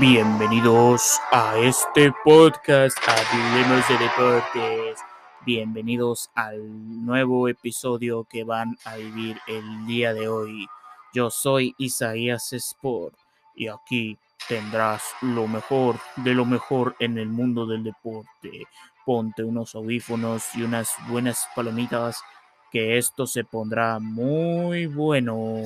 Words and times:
Bienvenidos 0.00 1.18
a 1.32 1.58
este 1.58 2.12
podcast, 2.22 2.96
Hablemos 3.04 3.88
de 3.88 3.98
Deportes. 3.98 5.00
Bienvenidos 5.44 6.30
al 6.36 7.04
nuevo 7.04 7.48
episodio 7.48 8.24
que 8.30 8.44
van 8.44 8.76
a 8.84 8.94
vivir 8.94 9.40
el 9.48 9.86
día 9.86 10.14
de 10.14 10.28
hoy. 10.28 10.68
Yo 11.12 11.30
soy 11.30 11.74
Isaías 11.78 12.52
Sport 12.52 13.16
y 13.56 13.66
aquí 13.66 14.16
tendrás 14.46 15.02
lo 15.20 15.48
mejor 15.48 15.96
de 16.16 16.32
lo 16.32 16.44
mejor 16.44 16.94
en 17.00 17.18
el 17.18 17.28
mundo 17.28 17.66
del 17.66 17.82
deporte. 17.82 18.68
Ponte 19.04 19.42
unos 19.42 19.74
audífonos 19.74 20.44
y 20.54 20.62
unas 20.62 20.94
buenas 21.08 21.48
palomitas 21.56 22.22
que 22.70 22.98
esto 22.98 23.26
se 23.26 23.42
pondrá 23.42 23.98
muy 23.98 24.86
bueno. 24.86 25.64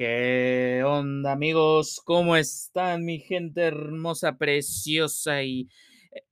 ¿Qué 0.00 0.82
onda 0.82 1.32
amigos? 1.32 2.00
¿Cómo 2.02 2.34
están 2.34 3.04
mi 3.04 3.18
gente 3.18 3.60
hermosa, 3.60 4.38
preciosa 4.38 5.42
y, 5.42 5.68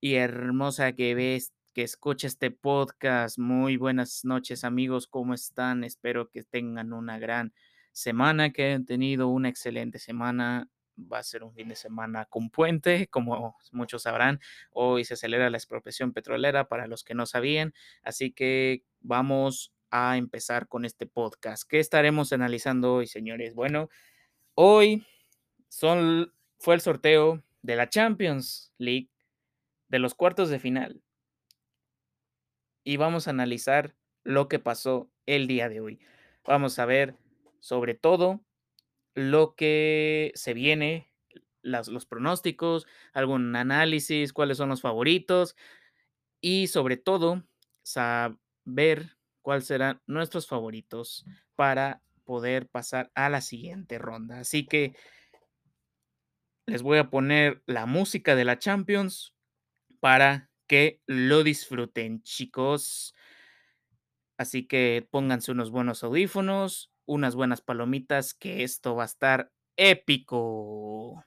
y 0.00 0.14
hermosa 0.14 0.94
que 0.94 1.14
ves, 1.14 1.52
que 1.74 1.82
escucha 1.82 2.28
este 2.28 2.50
podcast? 2.50 3.36
Muy 3.36 3.76
buenas 3.76 4.24
noches 4.24 4.64
amigos, 4.64 5.06
¿cómo 5.06 5.34
están? 5.34 5.84
Espero 5.84 6.30
que 6.30 6.44
tengan 6.44 6.94
una 6.94 7.18
gran 7.18 7.52
semana, 7.92 8.54
que 8.54 8.68
hayan 8.68 8.86
tenido 8.86 9.28
una 9.28 9.50
excelente 9.50 9.98
semana. 9.98 10.70
Va 10.96 11.18
a 11.18 11.22
ser 11.22 11.44
un 11.44 11.52
fin 11.52 11.68
de 11.68 11.76
semana 11.76 12.24
con 12.24 12.48
puente, 12.48 13.08
como 13.08 13.54
muchos 13.72 14.04
sabrán. 14.04 14.40
Hoy 14.70 15.04
se 15.04 15.14
celebra 15.14 15.50
la 15.50 15.58
expropiación 15.58 16.14
petrolera 16.14 16.68
para 16.68 16.86
los 16.86 17.04
que 17.04 17.12
no 17.12 17.26
sabían. 17.26 17.74
Así 18.02 18.32
que 18.32 18.82
vamos 19.00 19.74
a 19.90 20.16
empezar 20.16 20.68
con 20.68 20.84
este 20.84 21.06
podcast. 21.06 21.68
¿Qué 21.68 21.78
estaremos 21.80 22.32
analizando 22.32 22.94
hoy, 22.94 23.06
señores? 23.06 23.54
Bueno, 23.54 23.88
hoy 24.54 25.06
son, 25.68 26.32
fue 26.58 26.74
el 26.74 26.80
sorteo 26.80 27.42
de 27.62 27.76
la 27.76 27.88
Champions 27.88 28.72
League 28.78 29.10
de 29.88 29.98
los 29.98 30.14
cuartos 30.14 30.50
de 30.50 30.58
final. 30.58 31.02
Y 32.84 32.96
vamos 32.96 33.26
a 33.26 33.30
analizar 33.30 33.94
lo 34.24 34.48
que 34.48 34.58
pasó 34.58 35.10
el 35.26 35.46
día 35.46 35.68
de 35.68 35.80
hoy. 35.80 36.00
Vamos 36.44 36.78
a 36.78 36.86
ver 36.86 37.16
sobre 37.60 37.94
todo 37.94 38.40
lo 39.14 39.54
que 39.54 40.32
se 40.34 40.54
viene, 40.54 41.12
los 41.62 42.06
pronósticos, 42.06 42.86
algún 43.12 43.54
análisis, 43.56 44.32
cuáles 44.32 44.56
son 44.56 44.68
los 44.68 44.80
favoritos 44.80 45.56
y 46.40 46.68
sobre 46.68 46.96
todo 46.96 47.44
saber 47.82 49.17
cuáles 49.42 49.66
serán 49.66 50.00
nuestros 50.06 50.46
favoritos 50.46 51.24
para 51.56 52.02
poder 52.24 52.68
pasar 52.68 53.10
a 53.14 53.28
la 53.28 53.40
siguiente 53.40 53.98
ronda. 53.98 54.40
Así 54.40 54.66
que 54.66 54.94
les 56.66 56.82
voy 56.82 56.98
a 56.98 57.10
poner 57.10 57.62
la 57.66 57.86
música 57.86 58.34
de 58.36 58.44
la 58.44 58.58
Champions 58.58 59.34
para 60.00 60.50
que 60.66 61.02
lo 61.06 61.44
disfruten, 61.44 62.22
chicos. 62.22 63.14
Así 64.36 64.66
que 64.66 65.06
pónganse 65.10 65.52
unos 65.52 65.70
buenos 65.70 66.04
audífonos, 66.04 66.92
unas 67.06 67.34
buenas 67.34 67.60
palomitas, 67.60 68.34
que 68.34 68.62
esto 68.62 68.94
va 68.94 69.02
a 69.02 69.06
estar 69.06 69.52
épico. 69.76 71.24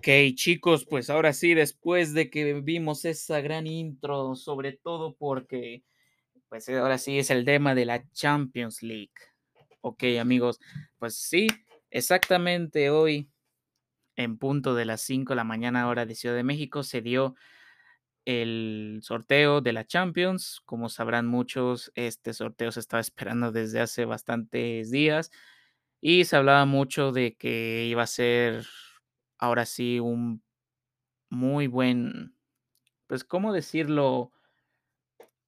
Ok, 0.00 0.08
chicos, 0.34 0.86
pues 0.86 1.10
ahora 1.10 1.34
sí, 1.34 1.52
después 1.52 2.14
de 2.14 2.30
que 2.30 2.54
vimos 2.62 3.04
esa 3.04 3.42
gran 3.42 3.66
intro, 3.66 4.34
sobre 4.34 4.72
todo 4.72 5.14
porque, 5.14 5.84
pues 6.48 6.70
ahora 6.70 6.96
sí 6.96 7.18
es 7.18 7.28
el 7.30 7.44
tema 7.44 7.74
de 7.74 7.84
la 7.84 8.08
Champions 8.12 8.82
League. 8.82 9.12
Ok, 9.82 10.04
amigos, 10.18 10.58
pues 10.98 11.16
sí, 11.16 11.48
exactamente 11.90 12.88
hoy, 12.88 13.28
en 14.16 14.38
punto 14.38 14.74
de 14.74 14.86
las 14.86 15.02
5 15.02 15.34
de 15.34 15.36
la 15.36 15.44
mañana 15.44 15.86
hora 15.86 16.06
de 16.06 16.14
Ciudad 16.14 16.34
de 16.34 16.44
México, 16.44 16.82
se 16.82 17.02
dio 17.02 17.34
el 18.24 19.00
sorteo 19.02 19.60
de 19.60 19.74
la 19.74 19.86
Champions. 19.86 20.62
Como 20.64 20.88
sabrán 20.88 21.26
muchos, 21.26 21.92
este 21.94 22.32
sorteo 22.32 22.72
se 22.72 22.80
estaba 22.80 23.02
esperando 23.02 23.52
desde 23.52 23.80
hace 23.80 24.06
bastantes 24.06 24.90
días 24.90 25.30
y 26.00 26.24
se 26.24 26.36
hablaba 26.36 26.64
mucho 26.64 27.12
de 27.12 27.36
que 27.36 27.84
iba 27.84 28.04
a 28.04 28.06
ser 28.06 28.64
ahora 29.40 29.64
sí 29.64 29.98
un 29.98 30.42
muy 31.30 31.66
buen, 31.66 32.36
pues, 33.06 33.24
¿cómo 33.24 33.52
decirlo? 33.52 34.32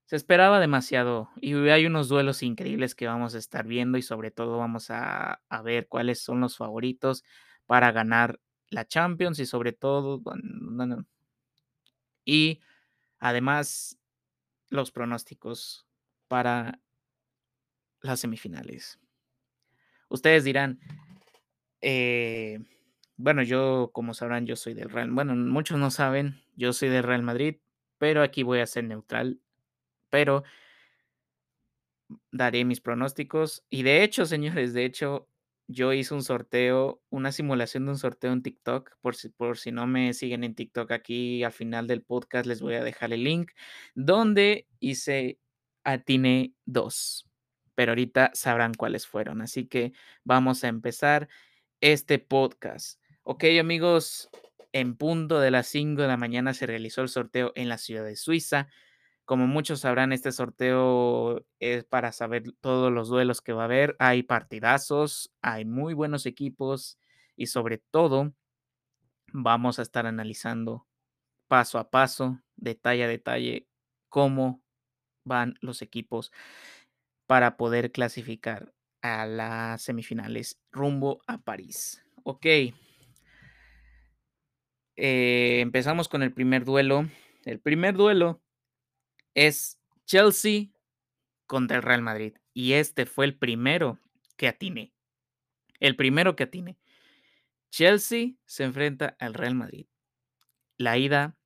Se 0.07 0.17
esperaba 0.17 0.61
demasiado 0.61 1.31
y 1.37 1.55
hay 1.69 1.87
unos 1.87 2.09
duelos 2.09 2.43
increíbles 2.43 2.95
que 2.95 3.07
vamos 3.07 3.35
a 3.35 3.39
estar 3.39 3.67
viendo 3.67 3.99
y 3.99 4.03
sobre 4.03 4.31
todo 4.31 4.59
vamos 4.59 4.91
a, 4.91 5.43
a 5.49 5.63
ver 5.63 5.89
cuáles 5.89 6.21
son 6.21 6.41
los 6.41 6.57
favoritos 6.57 7.23
para 7.67 7.93
ganar 7.93 8.41
la 8.69 8.87
Champions 8.87 9.39
y 9.39 9.47
sobre 9.47 9.73
todo, 9.73 10.23
y 12.25 12.61
además 13.19 13.99
los 14.69 14.91
pronósticos 14.91 15.87
para 16.29 16.81
las 18.01 18.21
semifinales. 18.21 18.99
Ustedes 20.09 20.45
dirán, 20.45 20.81
eh, 21.81 22.59
bueno, 23.17 23.43
yo, 23.43 23.91
como 23.93 24.15
sabrán, 24.15 24.47
yo 24.47 24.57
soy 24.57 24.75
del 24.75 24.91
Real. 24.91 25.11
Bueno, 25.11 25.35
muchos 25.35 25.79
no 25.79 25.91
saben, 25.91 26.41
yo 26.57 26.73
soy 26.73 26.89
del 26.89 27.03
Real 27.03 27.23
Madrid, 27.23 27.57
pero 27.99 28.23
aquí 28.23 28.43
voy 28.43 28.61
a 28.61 28.67
ser 28.67 28.85
neutral. 28.85 29.41
Pero 30.11 30.45
daré 32.31 32.65
mis 32.65 32.81
pronósticos. 32.81 33.65
Y 33.71 33.83
de 33.83 34.03
hecho, 34.03 34.27
señores, 34.27 34.75
de 34.75 34.85
hecho, 34.85 35.29
yo 35.69 35.93
hice 35.93 36.15
un 36.15 36.23
sorteo, 36.23 37.03
una 37.11 37.33
simulación 37.33 37.85
de 37.87 37.93
un 37.93 37.99
sorteo 37.99 38.33
en 38.33 38.43
TikTok. 38.43 38.97
Por 39.01 39.15
si, 39.17 39.29
por 39.29 39.59
si 39.59 39.73
no 39.73 39.87
me 39.87 40.13
siguen 40.15 40.45
en 40.45 40.55
TikTok, 40.55 40.91
aquí 40.93 41.45
al 41.45 41.53
final 41.53 41.87
del 41.87 42.03
podcast 42.03 42.47
les 42.47 42.61
voy 42.61 42.75
a 42.75 42.85
dejar 42.85 43.13
el 43.13 43.25
link, 43.25 43.53
donde 43.95 44.67
hice 44.81 45.39
Atine 45.85 46.55
2. 46.67 47.29
Pero 47.75 47.93
ahorita 47.93 48.31
sabrán 48.35 48.75
cuáles 48.75 49.07
fueron. 49.07 49.41
Así 49.43 49.67
que 49.67 49.93
vamos 50.25 50.65
a 50.65 50.69
empezar 50.69 51.29
este 51.81 52.19
podcast. 52.19 53.02
Ok, 53.25 53.45
amigos, 53.61 54.29
en 54.73 54.97
punto 54.97 55.39
de 55.39 55.53
las 55.53 55.69
5 55.69 56.03
de 56.03 56.09
la 56.09 56.17
mañana 56.17 56.55
se 56.55 56.67
realizó 56.67 57.03
el 57.03 57.09
sorteo 57.09 57.53
en 57.55 57.69
la 57.69 57.79
ciudad 57.79 58.05
de 58.05 58.17
Suiza. 58.17 58.67
Como 59.25 59.47
muchos 59.47 59.81
sabrán, 59.81 60.13
este 60.13 60.33
sorteo 60.33 61.47
es 61.61 61.85
para 61.85 62.11
saber 62.11 62.43
todos 62.61 62.93
los 62.93 63.09
duelos 63.09 63.41
que 63.41 63.53
va 63.53 63.63
a 63.63 63.65
haber. 63.67 63.95
Hay 64.01 64.25
partidazos, 64.25 65.33
hay 65.41 65.65
muy 65.65 65.95
buenos 65.95 66.27
equipos 66.27 66.99
y 67.37 67.47
sobre 67.47 67.79
todo 67.79 68.35
vamos 69.33 69.79
a 69.79 69.83
estar 69.83 70.05
analizando 70.07 70.89
paso 71.47 71.79
a 71.79 71.91
paso, 71.91 72.41
detalle 72.57 73.05
a 73.05 73.09
detalle, 73.09 73.69
cómo 74.09 74.65
van 75.25 75.55
los 75.61 75.81
equipos 75.81 76.33
para 77.29 77.57
poder 77.57 77.93
clasificar 77.93 78.75
a 79.01 79.27
las 79.27 79.83
semifinales 79.83 80.61
rumbo 80.73 81.23
a 81.29 81.39
París. 81.39 82.05
Ok, 82.25 82.47
eh, 84.97 85.61
empezamos 85.61 86.09
con 86.09 86.23
el 86.23 86.33
primer 86.33 86.65
duelo. 86.65 87.09
El 87.45 87.61
primer 87.61 87.95
duelo 87.95 88.43
es 89.35 89.79
Chelsea 90.07 90.69
contra 91.47 91.79
el 91.79 91.83
Real 91.83 92.03
Madrid. 92.03 92.35
Y 92.55 92.75
este 92.75 93.07
fue 93.07 93.25
el 93.25 93.37
primero 93.37 93.99
que 94.37 94.49
atine. 94.49 94.93
El 95.81 95.97
primero 95.97 96.37
que 96.37 96.45
atine. 96.45 96.79
Chelsea 97.71 98.35
se 98.45 98.65
enfrenta 98.65 99.17
al 99.19 99.35
Real 99.35 99.55
Madrid. 99.55 99.87
La 100.77 100.99
ida 100.99 101.37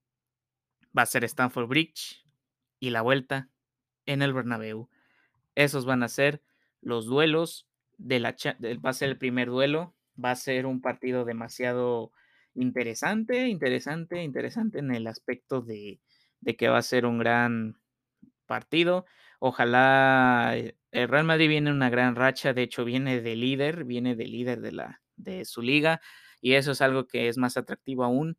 va 0.97 1.03
a 1.03 1.07
ser 1.07 1.25
Stanford 1.25 1.69
Bridge 1.69 2.25
y 2.81 2.91
la 2.91 3.03
vuelta 3.03 3.49
en 4.07 4.23
el 4.23 4.33
Bernabéu. 4.33 4.89
Esos 5.55 5.87
van 5.87 6.03
a 6.03 6.09
ser 6.09 6.43
los 6.81 7.07
duelos 7.07 7.69
de 7.99 8.21
la 8.21 8.37
va 8.85 8.91
a 8.91 8.93
ser 8.93 9.09
el 9.09 9.19
primer 9.19 9.49
duelo, 9.49 9.95
va 10.23 10.33
a 10.33 10.37
ser 10.37 10.67
un 10.67 10.81
partido 10.81 11.25
demasiado 11.25 12.13
interesante, 12.57 13.49
interesante, 13.49 14.23
interesante 14.23 14.79
en 14.79 14.95
el 14.95 15.07
aspecto 15.07 15.61
de, 15.63 16.01
de 16.41 16.57
que 16.57 16.69
va 16.69 16.79
a 16.79 16.83
ser 16.83 17.07
un 17.07 17.19
gran 17.19 17.77
partido. 18.47 19.07
Ojalá 19.41 20.53
eh, 20.57 20.77
el 20.93 21.09
Real 21.09 21.25
Madrid 21.25 21.49
viene 21.49 21.71
en 21.71 21.77
una 21.77 21.91
gran 21.91 22.17
racha, 22.17 22.55
de 22.55 22.63
hecho 22.63 22.85
viene 22.85 23.21
de 23.21 23.37
líder, 23.37 23.85
viene 23.85 24.17
de 24.17 24.27
líder 24.27 24.61
de 24.61 24.73
la 24.73 25.03
de 25.17 25.45
su 25.45 25.63
liga 25.63 26.01
y 26.41 26.55
eso 26.55 26.73
es 26.73 26.83
algo 26.83 27.07
que 27.07 27.29
es 27.29 27.39
más 27.39 27.57
atractivo 27.57 28.05
aún. 28.05 28.39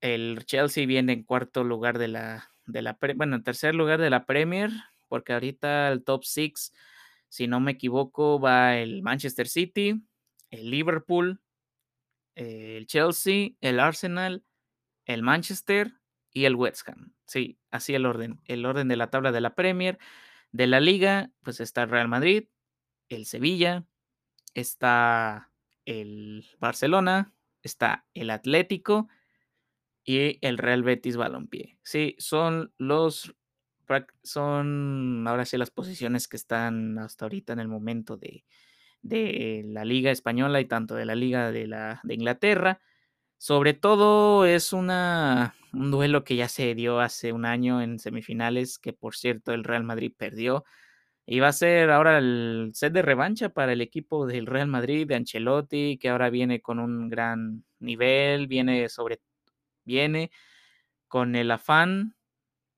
El 0.00 0.44
Chelsea 0.46 0.86
viene 0.86 1.12
en 1.14 1.24
cuarto 1.24 1.64
lugar 1.64 1.98
de 1.98 2.08
la 2.08 2.50
de 2.66 2.82
la 2.82 2.98
bueno, 3.16 3.36
en 3.36 3.44
tercer 3.44 3.74
lugar 3.74 4.00
de 4.00 4.10
la 4.10 4.26
Premier, 4.26 4.70
porque 5.08 5.32
ahorita 5.32 5.88
el 5.88 6.04
top 6.04 6.24
6, 6.24 6.72
si 7.28 7.46
no 7.46 7.60
me 7.60 7.72
equivoco, 7.72 8.40
va 8.40 8.76
el 8.78 9.02
Manchester 9.02 9.48
City, 9.48 10.02
el 10.50 10.70
Liverpool, 10.70 11.40
el 12.34 12.86
Chelsea, 12.86 13.50
el 13.60 13.80
Arsenal, 13.80 14.44
el 15.04 15.22
Manchester 15.22 15.92
y 16.32 16.44
el 16.44 16.56
West 16.56 16.88
Ham. 16.88 17.14
Sí, 17.26 17.58
así 17.70 17.94
el 17.94 18.06
orden. 18.06 18.40
El 18.44 18.66
orden 18.66 18.88
de 18.88 18.96
la 18.96 19.10
tabla 19.10 19.32
de 19.32 19.40
la 19.40 19.54
Premier. 19.54 19.98
De 20.52 20.66
la 20.66 20.80
Liga, 20.80 21.32
pues 21.42 21.60
está 21.60 21.82
el 21.82 21.90
Real 21.90 22.08
Madrid, 22.08 22.44
el 23.08 23.26
Sevilla, 23.26 23.86
está 24.54 25.50
el 25.84 26.46
Barcelona, 26.60 27.34
está 27.62 28.06
el 28.14 28.30
Atlético 28.30 29.08
y 30.04 30.38
el 30.46 30.58
Real 30.58 30.82
Betis 30.82 31.16
Balompié. 31.16 31.78
Sí, 31.82 32.14
son 32.18 32.72
los 32.78 33.34
son 34.22 35.26
ahora 35.28 35.44
sí 35.44 35.58
las 35.58 35.70
posiciones 35.70 36.28
que 36.28 36.36
están 36.36 36.98
hasta 36.98 37.26
ahorita 37.26 37.52
en 37.52 37.58
el 37.58 37.68
momento 37.68 38.16
de, 38.16 38.44
de 39.04 39.62
la 39.66 39.84
Liga 39.84 40.10
Española 40.10 40.60
y 40.60 40.64
tanto 40.64 40.94
de 40.94 41.04
la 41.04 41.14
Liga 41.14 41.52
de, 41.52 41.66
la, 41.66 42.00
de 42.02 42.14
Inglaterra. 42.14 42.80
Sobre 43.38 43.74
todo 43.74 44.46
es 44.46 44.72
una, 44.72 45.54
un 45.72 45.90
duelo 45.90 46.24
que 46.24 46.36
ya 46.36 46.48
se 46.48 46.74
dio 46.74 47.00
hace 47.00 47.32
un 47.32 47.44
año 47.44 47.82
en 47.82 47.98
semifinales, 47.98 48.78
que 48.78 48.92
por 48.92 49.14
cierto 49.14 49.52
el 49.52 49.64
Real 49.64 49.84
Madrid 49.84 50.12
perdió. 50.16 50.64
Y 51.26 51.40
va 51.40 51.48
a 51.48 51.52
ser 51.52 51.90
ahora 51.90 52.18
el 52.18 52.70
set 52.74 52.92
de 52.92 53.02
revancha 53.02 53.50
para 53.50 53.72
el 53.72 53.80
equipo 53.80 54.26
del 54.26 54.46
Real 54.46 54.68
Madrid 54.68 55.06
de 55.06 55.16
Ancelotti, 55.16 55.98
que 55.98 56.08
ahora 56.08 56.30
viene 56.30 56.60
con 56.60 56.78
un 56.78 57.08
gran 57.08 57.64
nivel, 57.78 58.46
viene 58.46 58.88
sobre 58.88 59.20
viene 59.84 60.30
con 61.08 61.36
el 61.36 61.50
afán 61.50 62.16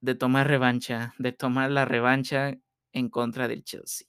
de 0.01 0.15
tomar 0.15 0.49
revancha, 0.49 1.15
de 1.19 1.33
tomar 1.33 1.71
la 1.71 1.85
revancha 1.85 2.55
en 2.93 3.09
contra 3.09 3.49
del 3.49 3.65
Chelsea. 3.65 4.07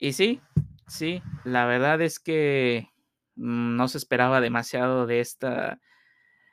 Y 0.00 0.12
sí, 0.12 0.40
sí, 0.88 1.22
la 1.44 1.66
verdad 1.66 2.00
es 2.02 2.18
que 2.18 2.88
mm, 3.36 3.76
no 3.76 3.88
se 3.88 3.98
esperaba 3.98 4.40
demasiado 4.40 5.06
de 5.06 5.20
esta 5.20 5.80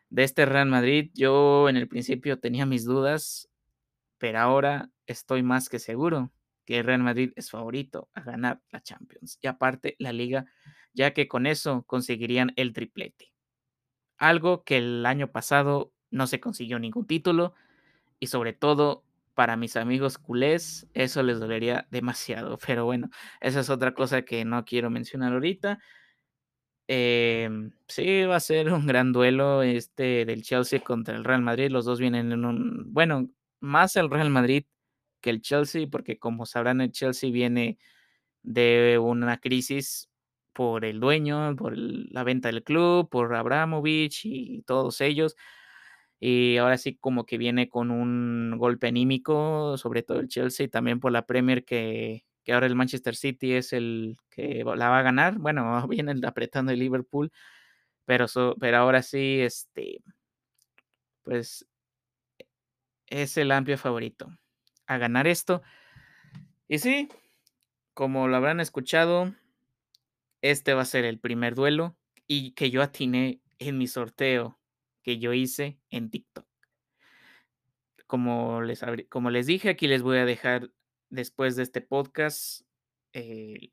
de 0.10 0.24
este 0.24 0.46
Real 0.46 0.68
Madrid. 0.70 1.12
Yo 1.14 1.70
en 1.70 1.78
el 1.78 1.88
principio 1.88 2.40
tenía 2.40 2.66
mis 2.66 2.86
dudas, 2.86 3.50
pero 4.18 4.40
ahora 4.40 4.92
estoy 5.08 5.44
más 5.44 5.70
que 5.70 5.80
seguro 5.80 6.32
que 6.66 6.80
el 6.80 6.86
Real 6.86 7.04
Madrid 7.04 7.32
es 7.36 7.52
favorito 7.52 8.10
a 8.14 8.22
ganar 8.22 8.62
la 8.72 8.82
Champions 8.82 9.38
y 9.42 9.48
aparte 9.48 9.96
la 10.00 10.14
liga, 10.14 10.46
ya 10.94 11.14
que 11.14 11.28
con 11.28 11.46
eso 11.48 11.84
conseguirían 11.84 12.54
el 12.56 12.74
triplete. 12.74 13.34
Algo 14.18 14.64
que 14.64 14.78
el 14.78 15.06
año 15.06 15.32
pasado 15.32 15.94
no 16.12 16.28
se 16.28 16.40
consiguió 16.40 16.80
ningún 16.80 17.08
título 17.08 17.54
y 18.20 18.28
sobre 18.28 18.54
todo 18.54 19.05
para 19.36 19.58
mis 19.58 19.76
amigos 19.78 20.18
culés 20.18 20.88
eso 20.94 21.24
les 21.24 21.40
dolería 21.40 21.88
demasiado, 21.92 22.58
pero 22.66 22.86
bueno, 22.86 23.10
esa 23.42 23.62
es 23.62 23.70
otra 23.70 23.94
cosa 23.94 24.24
que 24.24 24.46
no 24.46 24.66
quiero 24.66 24.90
mencionar 24.90 25.34
ahorita. 25.34 25.80
Em, 26.88 27.72
sí, 27.88 28.24
va 28.26 28.36
a 28.36 28.40
ser 28.40 28.72
un 28.72 28.86
gran 28.86 29.12
duelo 29.12 29.64
este 29.64 30.26
del 30.26 30.44
Chelsea 30.44 30.80
contra 30.82 31.16
el 31.16 31.24
Real 31.24 31.42
Madrid. 31.42 31.70
Los 31.72 31.86
dos 31.86 32.00
vienen 32.00 32.32
en 32.32 32.46
un, 32.46 32.94
bueno, 32.94 33.30
más 33.60 33.96
el 33.96 34.10
Real 34.10 34.30
Madrid 34.30 34.66
que 35.22 35.32
el 35.32 35.42
Chelsea, 35.42 35.88
porque 35.92 36.20
como 36.20 36.46
sabrán, 36.46 36.82
el 36.82 36.92
Chelsea 36.92 37.32
viene 37.32 37.80
de 38.44 39.00
una 39.02 39.40
crisis 39.40 40.10
por 40.54 40.86
el 40.86 41.00
dueño, 41.00 41.56
por 41.58 41.76
la 41.78 42.24
venta 42.24 42.50
del 42.50 42.64
club, 42.64 43.10
por 43.10 43.36
Abramovich 43.36 44.22
y 44.26 44.64
todos 44.64 45.02
ellos. 45.02 45.36
Y 46.20 46.58
ahora 46.58 46.78
sí 46.78 46.96
como 46.96 47.26
que 47.26 47.38
viene 47.38 47.70
con 47.70 47.92
un 47.92 48.58
golpe 48.58 48.88
anímico, 48.88 49.78
sobre 49.78 50.04
todo 50.04 50.20
el 50.20 50.28
Chelsea, 50.30 50.66
y 50.66 50.70
también 50.70 51.00
por 51.00 51.12
la 51.12 51.26
Premier 51.26 51.66
que, 51.66 52.26
que 52.44 52.54
ahora 52.54 52.68
el 52.68 52.76
Manchester 52.76 53.16
City 53.16 53.54
es 53.54 53.74
el 53.74 54.18
que 54.30 54.64
la 54.64 54.90
va 54.90 55.00
a 55.00 55.04
ganar. 55.04 55.38
Bueno, 55.40 55.88
viene 55.90 56.14
apretando 56.26 56.72
el 56.72 56.80
Liverpool, 56.80 57.32
pero, 58.06 58.26
pero 58.60 58.78
ahora 58.78 59.02
sí, 59.02 59.42
este, 59.42 60.02
pues 61.24 61.68
es 63.08 63.38
el 63.38 63.52
amplio 63.52 63.78
favorito 63.78 64.30
a 64.88 64.98
ganar 64.98 65.28
esto. 65.28 65.62
Y 66.68 66.80
sí, 66.80 67.10
como 67.94 68.28
lo 68.28 68.36
habrán 68.36 68.60
escuchado, 68.60 69.34
este 70.42 70.74
va 70.74 70.84
a 70.84 70.86
ser 70.86 71.06
el 71.06 71.20
primer 71.20 71.56
duelo 71.56 71.98
y 72.28 72.52
que 72.52 72.70
yo 72.70 72.82
atiné 72.82 73.42
en 73.60 73.78
mi 73.78 73.88
sorteo 73.88 74.60
que 75.06 75.20
yo 75.20 75.34
hice 75.34 75.80
en 75.92 76.10
TikTok. 76.10 76.48
Como 78.08 78.64
les, 78.64 78.82
como 79.08 79.30
les 79.30 79.46
dije, 79.46 79.70
aquí 79.70 79.88
les 79.88 80.02
voy 80.02 80.18
a 80.18 80.26
dejar 80.26 80.72
después 81.10 81.56
de 81.56 81.64
este 81.64 81.82
podcast 81.82 82.64
eh, 83.14 83.72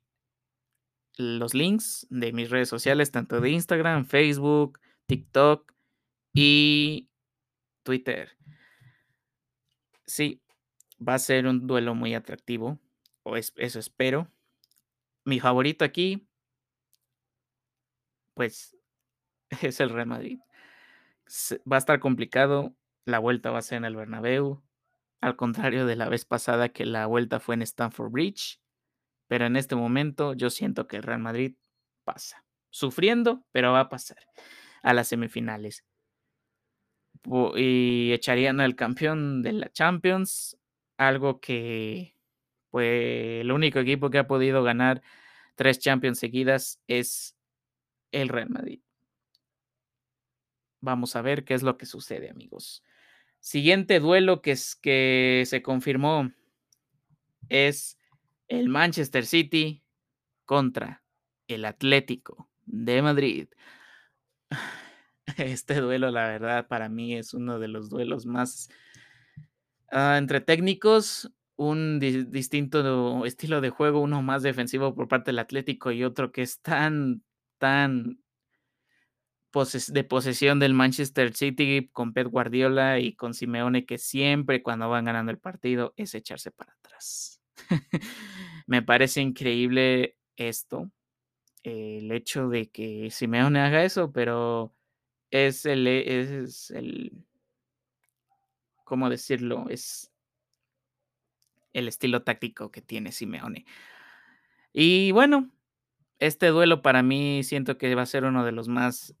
los 1.17 1.55
links 1.55 2.05
de 2.11 2.31
mis 2.33 2.51
redes 2.51 2.69
sociales, 2.69 3.11
tanto 3.11 3.41
de 3.41 3.49
Instagram, 3.49 4.05
Facebook, 4.05 4.79
TikTok 5.07 5.73
y 6.33 7.09
Twitter. 7.81 8.37
Sí, 10.05 10.39
va 10.97 11.15
a 11.15 11.19
ser 11.19 11.47
un 11.47 11.65
duelo 11.65 11.95
muy 11.95 12.13
atractivo, 12.13 12.79
o 13.23 13.35
eso 13.37 13.79
espero. 13.79 14.31
Mi 15.25 15.39
favorito 15.39 15.83
aquí, 15.83 16.27
pues, 18.35 18.77
es 19.61 19.79
el 19.79 19.89
Real 19.89 20.07
Madrid. 20.07 20.39
Va 21.71 21.77
a 21.77 21.79
estar 21.79 21.99
complicado, 21.99 22.75
la 23.05 23.19
vuelta 23.19 23.51
va 23.51 23.59
a 23.59 23.61
ser 23.61 23.77
en 23.79 23.85
el 23.85 23.95
Bernabéu, 23.95 24.63
al 25.21 25.35
contrario 25.35 25.85
de 25.85 25.95
la 25.95 26.09
vez 26.09 26.25
pasada 26.25 26.69
que 26.69 26.85
la 26.85 27.07
vuelta 27.07 27.39
fue 27.39 27.55
en 27.55 27.63
Stamford 27.63 28.11
Bridge, 28.11 28.59
pero 29.27 29.45
en 29.45 29.55
este 29.55 29.75
momento 29.75 30.33
yo 30.33 30.49
siento 30.49 30.87
que 30.87 30.97
el 30.97 31.03
Real 31.03 31.19
Madrid 31.19 31.55
pasa, 32.03 32.45
sufriendo, 32.69 33.45
pero 33.51 33.71
va 33.73 33.81
a 33.81 33.89
pasar 33.89 34.19
a 34.83 34.93
las 34.93 35.07
semifinales. 35.09 35.83
Y 37.55 38.11
echarían 38.11 38.59
al 38.59 38.75
campeón 38.75 39.41
de 39.43 39.53
la 39.53 39.71
Champions 39.71 40.57
algo 40.97 41.39
que, 41.39 42.15
pues, 42.71 43.41
el 43.41 43.51
único 43.51 43.79
equipo 43.79 44.09
que 44.09 44.19
ha 44.19 44.27
podido 44.27 44.63
ganar 44.63 45.01
tres 45.55 45.79
Champions 45.79 46.19
seguidas 46.19 46.81
es 46.87 47.35
el 48.11 48.29
Real 48.29 48.49
Madrid. 48.49 48.81
Vamos 50.83 51.15
a 51.15 51.21
ver 51.21 51.45
qué 51.45 51.53
es 51.53 51.63
lo 51.63 51.77
que 51.77 51.85
sucede, 51.85 52.29
amigos. 52.29 52.83
Siguiente 53.39 53.99
duelo 53.99 54.41
que, 54.41 54.51
es, 54.51 54.75
que 54.75 55.43
se 55.45 55.61
confirmó 55.61 56.31
es 57.49 57.97
el 58.47 58.67
Manchester 58.67 59.25
City 59.25 59.83
contra 60.45 61.03
el 61.47 61.65
Atlético 61.65 62.49
de 62.65 63.01
Madrid. 63.01 63.47
Este 65.37 65.79
duelo, 65.79 66.11
la 66.11 66.27
verdad, 66.27 66.67
para 66.67 66.89
mí 66.89 67.15
es 67.15 67.33
uno 67.33 67.57
de 67.57 67.69
los 67.69 67.89
duelos 67.89 68.25
más 68.25 68.69
Ah, 69.95 70.17
entre 70.17 70.41
técnicos, 70.41 71.31
un 71.55 71.99
distinto 71.99 73.25
estilo 73.25 73.61
de 73.61 73.69
juego, 73.69 74.01
uno 74.01 74.23
más 74.23 74.41
defensivo 74.41 74.95
por 74.95 75.07
parte 75.07 75.29
del 75.29 75.37
Atlético 75.37 75.91
y 75.91 76.03
otro 76.03 76.31
que 76.31 76.41
es 76.41 76.61
tan, 76.61 77.21
tan 77.59 78.22
de 79.53 80.03
posesión 80.03 80.59
del 80.59 80.73
Manchester 80.73 81.35
City 81.35 81.89
con 81.91 82.13
Pep 82.13 82.27
Guardiola 82.27 82.99
y 82.99 83.15
con 83.15 83.33
Simeone 83.33 83.85
que 83.85 83.97
siempre 83.97 84.63
cuando 84.63 84.89
van 84.89 85.05
ganando 85.05 85.31
el 85.31 85.37
partido 85.37 85.93
es 85.95 86.15
echarse 86.15 86.51
para 86.51 86.73
atrás. 86.73 87.39
Me 88.67 88.81
parece 88.81 89.21
increíble 89.21 90.17
esto, 90.35 90.91
el 91.61 92.11
hecho 92.11 92.49
de 92.49 92.69
que 92.69 93.09
Simeone 93.11 93.59
haga 93.59 93.83
eso, 93.83 94.11
pero 94.11 94.73
es 95.29 95.65
el, 95.65 95.87
es 95.87 96.71
el 96.71 97.11
¿cómo 98.83 99.09
decirlo? 99.09 99.67
Es 99.69 100.11
el 101.73 101.87
estilo 101.87 102.23
táctico 102.23 102.71
que 102.71 102.81
tiene 102.81 103.11
Simeone. 103.11 103.65
Y 104.73 105.11
bueno, 105.11 105.51
este 106.19 106.47
duelo 106.47 106.81
para 106.81 107.03
mí 107.03 107.43
siento 107.43 107.77
que 107.77 107.93
va 107.95 108.03
a 108.03 108.07
ser 108.07 108.23
uno 108.23 108.45
de 108.45 108.51
los 108.51 108.67
más 108.67 109.15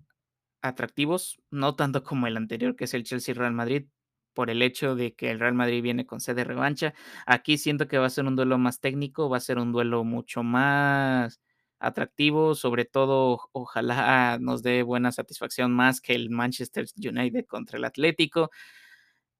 atractivos, 0.63 1.39
no 1.51 1.75
tanto 1.75 2.03
como 2.03 2.27
el 2.27 2.37
anterior, 2.37 2.75
que 2.75 2.85
es 2.85 2.93
el 2.95 3.03
Chelsea 3.03 3.35
Real 3.35 3.53
Madrid, 3.53 3.85
por 4.33 4.49
el 4.49 4.61
hecho 4.63 4.95
de 4.95 5.13
que 5.15 5.29
el 5.31 5.39
Real 5.39 5.53
Madrid 5.53 5.83
viene 5.83 6.05
con 6.07 6.19
sed 6.19 6.35
de 6.35 6.43
revancha. 6.43 6.93
Aquí 7.27 7.57
siento 7.57 7.87
que 7.87 7.99
va 7.99 8.07
a 8.07 8.09
ser 8.09 8.25
un 8.25 8.35
duelo 8.35 8.57
más 8.57 8.79
técnico, 8.79 9.29
va 9.29 9.37
a 9.37 9.39
ser 9.41 9.59
un 9.59 9.71
duelo 9.71 10.03
mucho 10.03 10.43
más 10.43 11.39
atractivo, 11.79 12.55
sobre 12.55 12.85
todo, 12.85 13.49
ojalá 13.51 14.37
nos 14.41 14.63
dé 14.63 14.83
buena 14.83 15.11
satisfacción 15.11 15.73
más 15.73 16.01
que 16.01 16.15
el 16.15 16.29
Manchester 16.31 16.85
United 16.97 17.45
contra 17.45 17.77
el 17.77 17.85
Atlético. 17.85 18.49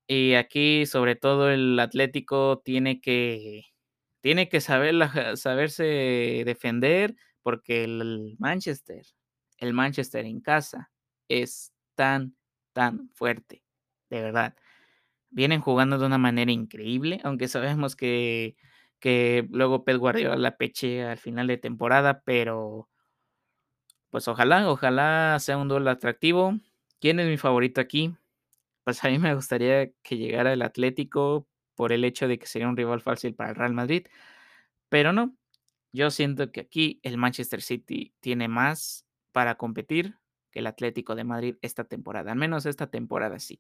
Y 0.08 0.34
aquí, 0.36 0.86
sobre 0.86 1.16
todo, 1.16 1.50
el 1.50 1.80
Atlético 1.80 2.62
tiene 2.64 3.00
que 3.02 3.64
tiene 4.22 4.50
que 4.50 4.62
saber 4.62 4.96
saberse 5.38 6.44
defender, 6.46 7.16
porque 7.44 7.84
el 7.86 8.36
Manchester 8.40 9.06
el 9.60 9.74
Manchester 9.74 10.26
en 10.26 10.42
casa 10.42 10.93
es 11.42 11.74
tan, 11.96 12.36
tan 12.74 13.10
fuerte, 13.14 13.64
de 14.10 14.22
verdad. 14.22 14.56
Vienen 15.32 15.62
jugando 15.62 15.98
de 16.00 16.06
una 16.06 16.18
manera 16.20 16.52
increíble, 16.52 17.20
aunque 17.24 17.48
sabemos 17.48 17.96
que 17.96 18.56
que 19.04 19.46
luego 19.52 19.84
Pep 19.84 19.98
Guardiola 19.98 20.38
la 20.38 20.56
pechea 20.56 21.12
al 21.12 21.18
final 21.18 21.46
de 21.48 21.58
temporada, 21.58 22.22
pero 22.24 22.88
pues 24.10 24.30
ojalá, 24.30 24.70
ojalá 24.70 25.38
sea 25.40 25.58
un 25.58 25.68
duelo 25.68 25.90
atractivo. 25.90 26.58
¿Quién 27.02 27.20
es 27.20 27.28
mi 27.28 27.36
favorito 27.38 27.82
aquí? 27.82 28.16
Pues 28.86 29.04
a 29.04 29.10
mí 29.10 29.20
me 29.20 29.36
gustaría 29.36 29.92
que 30.04 30.18
llegara 30.18 30.54
el 30.54 30.62
Atlético 30.62 31.48
por 31.76 31.92
el 31.92 32.06
hecho 32.06 32.30
de 32.30 32.40
que 32.40 32.48
sería 32.48 32.70
un 32.70 32.78
rival 32.78 33.02
fácil 33.02 33.36
para 33.36 33.50
el 33.50 33.56
Real 33.58 33.74
Madrid, 33.74 34.08
pero 34.90 35.14
no. 35.14 35.36
Yo 35.94 36.12
siento 36.12 36.52
que 36.52 36.62
aquí 36.62 37.00
el 37.04 37.18
Manchester 37.18 37.62
City 37.62 38.14
tiene 38.22 38.48
más 38.48 39.06
para 39.34 39.56
competir 39.56 40.18
que 40.54 40.60
el 40.60 40.68
Atlético 40.68 41.16
de 41.16 41.24
Madrid 41.24 41.58
esta 41.62 41.84
temporada, 41.84 42.32
al 42.32 42.38
menos 42.38 42.66
esta 42.68 42.88
temporada 42.88 43.40
sí. 43.40 43.60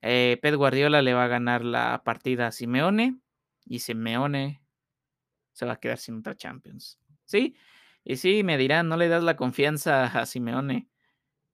Eh, 0.00 0.38
Pep 0.40 0.54
Guardiola 0.54 1.02
le 1.02 1.12
va 1.12 1.24
a 1.24 1.28
ganar 1.28 1.64
la 1.64 2.02
partida 2.04 2.46
a 2.46 2.52
Simeone 2.52 3.18
y 3.64 3.80
Simeone 3.80 4.62
se 5.52 5.66
va 5.66 5.72
a 5.72 5.80
quedar 5.80 5.98
sin 5.98 6.18
otra 6.18 6.36
Champions. 6.36 6.98
Sí, 7.24 7.56
y 8.04 8.16
sí, 8.16 8.44
me 8.44 8.56
dirán, 8.56 8.88
no 8.88 8.96
le 8.96 9.08
das 9.08 9.24
la 9.24 9.36
confianza 9.36 10.04
a 10.04 10.26
Simeone. 10.26 10.88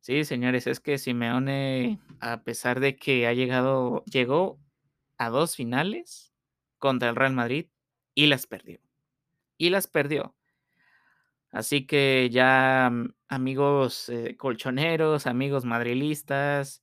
Sí, 0.00 0.25
señores, 0.25 0.67
es 0.67 0.81
que 0.81 0.99
Simeone, 0.99 2.00
a 2.21 2.43
pesar 2.43 2.81
de 2.81 2.97
que 2.97 3.26
ha 3.26 3.33
llegado, 3.33 4.05
llegó 4.05 4.59
a 5.17 5.31
dos 5.31 5.57
finales 5.57 6.35
contra 6.79 7.11
el 7.11 7.17
Real 7.17 7.35
Madrid 7.35 7.67
y 8.14 8.26
las 8.26 8.47
perdió. 8.47 8.81
Y 9.59 9.71
las 9.71 9.87
perdió. 9.87 10.35
Así 11.50 11.87
que 11.87 12.28
ya, 12.30 12.90
mm, 12.92 13.14
amigos 13.28 14.09
eh, 14.09 14.37
colchoneros, 14.37 15.26
amigos 15.26 15.64
madrilistas, 15.64 16.83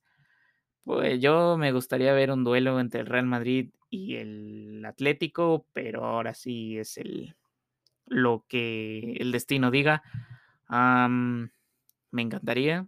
pues 0.84 1.20
yo 1.20 1.56
me 1.58 1.72
gustaría 1.72 2.12
ver 2.14 2.30
un 2.32 2.44
duelo 2.44 2.80
entre 2.80 3.00
el 3.00 3.06
Real 3.06 3.26
Madrid 3.26 3.70
y 3.90 4.16
el 4.16 4.84
Atlético, 4.86 5.66
pero 5.72 6.04
ahora 6.06 6.34
sí 6.34 6.78
es 6.78 6.98
el 6.98 7.36
lo 8.06 8.44
que 8.48 9.16
el 9.20 9.32
destino 9.32 9.70
diga. 9.70 10.02
me 12.10 12.22
encantaría, 12.22 12.86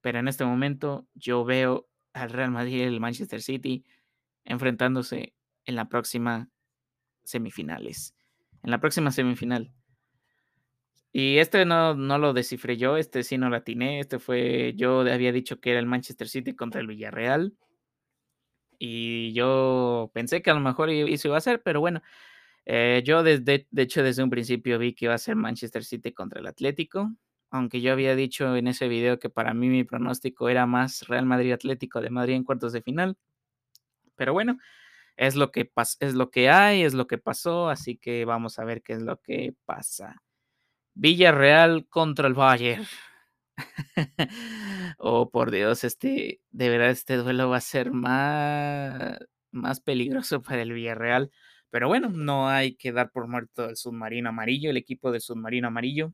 pero 0.00 0.18
en 0.18 0.28
este 0.28 0.44
momento 0.44 1.06
yo 1.14 1.44
veo 1.44 1.88
al 2.12 2.30
Real 2.30 2.50
Madrid 2.50 2.78
y 2.78 2.82
el 2.82 3.00
Manchester 3.00 3.42
City 3.42 3.84
enfrentándose 4.44 5.34
en 5.64 5.76
la 5.76 5.88
próxima 5.88 6.50
semifinales. 7.24 8.14
En 8.62 8.70
la 8.70 8.80
próxima 8.80 9.10
semifinal. 9.10 9.72
Y 11.12 11.38
este 11.38 11.64
no, 11.66 11.94
no 11.94 12.18
lo 12.18 12.32
descifré 12.32 12.78
yo, 12.78 12.96
este 12.96 13.22
sí 13.22 13.36
no 13.36 13.50
lo 13.50 13.56
atiné, 13.56 14.00
este 14.00 14.18
fue, 14.18 14.72
yo 14.76 15.00
había 15.00 15.30
dicho 15.32 15.60
que 15.60 15.70
era 15.72 15.80
el 15.80 15.86
Manchester 15.86 16.28
City 16.28 16.54
contra 16.54 16.80
el 16.80 16.86
Villarreal. 16.86 17.54
Y 18.78 19.32
yo 19.34 20.10
pensé 20.14 20.42
que 20.42 20.50
a 20.50 20.54
lo 20.54 20.60
mejor 20.60 20.90
eso 20.90 21.28
iba 21.28 21.36
a 21.36 21.40
ser, 21.40 21.62
pero 21.62 21.80
bueno, 21.80 22.02
eh, 22.66 23.02
yo 23.04 23.22
desde, 23.22 23.66
de 23.70 23.82
hecho 23.82 24.02
desde 24.02 24.22
un 24.24 24.30
principio 24.30 24.78
vi 24.78 24.94
que 24.94 25.06
iba 25.06 25.14
a 25.14 25.18
ser 25.18 25.36
Manchester 25.36 25.84
City 25.84 26.12
contra 26.12 26.40
el 26.40 26.46
Atlético, 26.48 27.12
aunque 27.50 27.80
yo 27.82 27.92
había 27.92 28.16
dicho 28.16 28.56
en 28.56 28.68
ese 28.68 28.88
video 28.88 29.18
que 29.18 29.30
para 29.30 29.54
mí 29.54 29.68
mi 29.68 29.84
pronóstico 29.84 30.48
era 30.48 30.66
más 30.66 31.06
Real 31.08 31.26
Madrid 31.26 31.52
Atlético 31.52 32.00
de 32.00 32.10
Madrid 32.10 32.34
en 32.34 32.44
cuartos 32.44 32.72
de 32.72 32.82
final. 32.82 33.16
Pero 34.16 34.32
bueno, 34.32 34.58
es 35.16 35.36
lo 35.36 35.52
que 35.52 35.70
es 36.00 36.14
lo 36.14 36.30
que 36.30 36.50
hay, 36.50 36.82
es 36.84 36.94
lo 36.94 37.06
que 37.06 37.18
pasó, 37.18 37.70
así 37.70 37.96
que 37.98 38.24
vamos 38.24 38.58
a 38.58 38.64
ver 38.64 38.82
qué 38.82 38.94
es 38.94 39.02
lo 39.02 39.18
que 39.20 39.54
pasa. 39.66 40.22
Villarreal 40.94 41.86
contra 41.88 42.28
el 42.28 42.34
Bayern. 42.34 42.84
oh, 44.98 45.30
por 45.30 45.50
Dios, 45.50 45.84
este, 45.84 46.40
de 46.50 46.68
verdad, 46.68 46.90
este 46.90 47.16
duelo 47.16 47.50
va 47.50 47.58
a 47.58 47.60
ser 47.60 47.92
más, 47.92 49.18
más 49.50 49.80
peligroso 49.80 50.42
para 50.42 50.62
el 50.62 50.72
Villarreal. 50.72 51.30
Pero 51.70 51.88
bueno, 51.88 52.10
no 52.10 52.48
hay 52.48 52.74
que 52.76 52.92
dar 52.92 53.10
por 53.10 53.28
muerto 53.28 53.68
el 53.68 53.76
submarino 53.76 54.28
amarillo, 54.28 54.70
el 54.70 54.76
equipo 54.76 55.10
del 55.10 55.22
submarino 55.22 55.68
amarillo. 55.68 56.12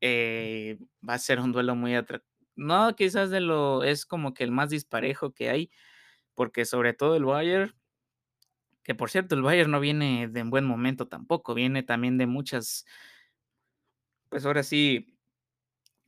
Eh, 0.00 0.78
va 1.08 1.14
a 1.14 1.18
ser 1.18 1.38
un 1.38 1.52
duelo 1.52 1.76
muy 1.76 1.94
atractivo. 1.94 2.32
No, 2.56 2.94
quizás 2.96 3.30
de 3.30 3.40
lo 3.40 3.84
es 3.84 4.04
como 4.04 4.34
que 4.34 4.44
el 4.44 4.50
más 4.50 4.70
disparejo 4.70 5.32
que 5.32 5.48
hay, 5.48 5.70
porque 6.34 6.64
sobre 6.64 6.94
todo 6.94 7.16
el 7.16 7.24
Bayern, 7.24 7.74
que 8.82 8.94
por 8.94 9.10
cierto, 9.10 9.34
el 9.34 9.42
Bayern 9.42 9.70
no 9.70 9.80
viene 9.80 10.28
de 10.28 10.42
un 10.42 10.50
buen 10.50 10.64
momento 10.64 11.06
tampoco, 11.08 11.54
viene 11.54 11.82
también 11.82 12.18
de 12.18 12.26
muchas 12.26 12.84
pues 14.32 14.46
ahora 14.46 14.62
sí, 14.62 15.14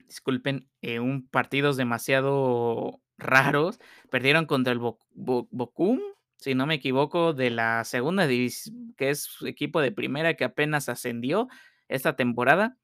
disculpen, 0.06 0.70
eh, 0.80 0.98
un 0.98 1.28
partidos 1.28 1.76
demasiado 1.76 3.02
raros. 3.18 3.78
Perdieron 4.10 4.46
contra 4.46 4.72
el 4.72 4.78
Bokum, 4.78 6.00
si 6.38 6.54
no 6.54 6.66
me 6.66 6.76
equivoco, 6.76 7.34
de 7.34 7.50
la 7.50 7.84
segunda 7.84 8.26
división, 8.26 8.94
que 8.96 9.10
es 9.10 9.28
equipo 9.44 9.82
de 9.82 9.92
primera 9.92 10.34
que 10.34 10.44
apenas 10.44 10.88
ascendió 10.88 11.48
esta 11.88 12.16
temporada. 12.16 12.78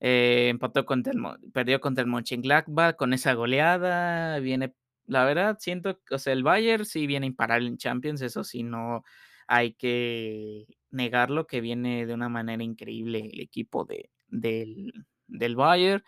Eh, 0.00 0.48
empató 0.48 0.86
contra 0.86 1.12
el, 1.12 1.20
perdió 1.52 1.78
contra 1.80 2.02
el 2.02 2.08
Mönchengladbach 2.08 2.96
con 2.96 3.12
esa 3.12 3.34
goleada. 3.34 4.38
Viene, 4.38 4.74
la 5.04 5.24
verdad, 5.24 5.58
siento, 5.60 6.00
o 6.10 6.18
sea, 6.18 6.32
el 6.32 6.42
Bayern 6.42 6.86
sí 6.86 7.06
viene 7.06 7.26
imparable 7.26 7.68
en 7.68 7.76
Champions, 7.76 8.22
eso 8.22 8.44
sí, 8.44 8.62
no 8.62 9.04
hay 9.46 9.74
que 9.74 10.66
negarlo, 10.90 11.46
que 11.46 11.60
viene 11.60 12.06
de 12.06 12.14
una 12.14 12.30
manera 12.30 12.62
increíble 12.62 13.28
el 13.30 13.40
equipo 13.40 13.84
de, 13.84 14.10
del, 14.28 14.92
del 15.26 15.56
Bayern, 15.56 16.04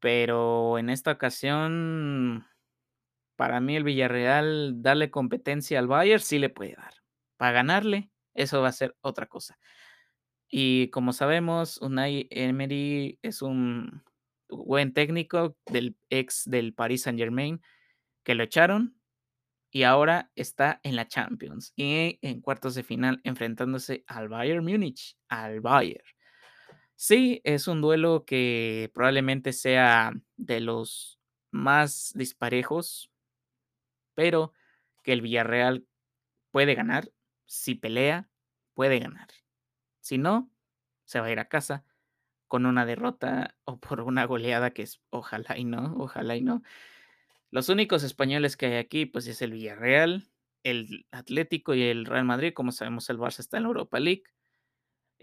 pero 0.00 0.78
en 0.78 0.90
esta 0.90 1.12
ocasión, 1.12 2.46
para 3.36 3.60
mí 3.60 3.76
el 3.76 3.84
Villarreal, 3.84 4.82
darle 4.82 5.10
competencia 5.10 5.78
al 5.78 5.88
Bayern 5.88 6.20
sí 6.22 6.38
le 6.38 6.50
puede 6.50 6.74
dar. 6.74 6.94
Para 7.36 7.52
ganarle, 7.52 8.10
eso 8.34 8.60
va 8.62 8.68
a 8.68 8.72
ser 8.72 8.96
otra 9.00 9.26
cosa. 9.26 9.58
Y 10.48 10.88
como 10.90 11.12
sabemos, 11.12 11.78
Unai 11.78 12.28
Emery 12.30 13.18
es 13.22 13.42
un 13.42 14.04
buen 14.48 14.92
técnico 14.92 15.56
del 15.66 15.96
ex 16.10 16.44
del 16.46 16.74
Paris 16.74 17.02
Saint 17.02 17.18
Germain, 17.18 17.60
que 18.24 18.34
lo 18.34 18.44
echaron 18.44 18.96
y 19.70 19.82
ahora 19.82 20.30
está 20.36 20.80
en 20.84 20.94
la 20.94 21.08
Champions 21.08 21.72
y 21.74 22.18
en 22.22 22.40
cuartos 22.40 22.76
de 22.76 22.84
final 22.84 23.20
enfrentándose 23.24 24.04
al 24.06 24.28
Bayern 24.28 24.64
Múnich, 24.64 25.16
al 25.28 25.60
Bayern. 25.60 26.04
Sí, 26.96 27.40
es 27.44 27.66
un 27.68 27.80
duelo 27.80 28.24
que 28.24 28.90
probablemente 28.94 29.52
sea 29.52 30.12
de 30.36 30.60
los 30.60 31.18
más 31.50 32.12
disparejos, 32.14 33.10
pero 34.14 34.52
que 35.02 35.12
el 35.12 35.20
Villarreal 35.22 35.86
puede 36.50 36.74
ganar. 36.74 37.10
Si 37.46 37.74
pelea, 37.74 38.28
puede 38.74 38.98
ganar. 39.00 39.28
Si 40.00 40.18
no, 40.18 40.50
se 41.04 41.20
va 41.20 41.26
a 41.26 41.32
ir 41.32 41.40
a 41.40 41.48
casa 41.48 41.84
con 42.48 42.66
una 42.66 42.86
derrota 42.86 43.56
o 43.64 43.80
por 43.80 44.02
una 44.02 44.26
goleada 44.26 44.72
que 44.72 44.82
es 44.82 45.02
ojalá 45.10 45.58
y 45.58 45.64
no, 45.64 45.94
ojalá 45.98 46.36
y 46.36 46.42
no. 46.42 46.62
Los 47.50 47.68
únicos 47.68 48.02
españoles 48.04 48.56
que 48.56 48.66
hay 48.66 48.74
aquí, 48.76 49.06
pues 49.06 49.26
es 49.28 49.42
el 49.42 49.52
Villarreal, 49.52 50.30
el 50.64 51.06
Atlético 51.12 51.74
y 51.74 51.82
el 51.84 52.06
Real 52.06 52.24
Madrid. 52.24 52.52
Como 52.54 52.72
sabemos, 52.72 53.10
el 53.10 53.18
Barça 53.18 53.40
está 53.40 53.58
en 53.58 53.64
la 53.64 53.68
Europa 53.70 54.00
League. 54.00 54.24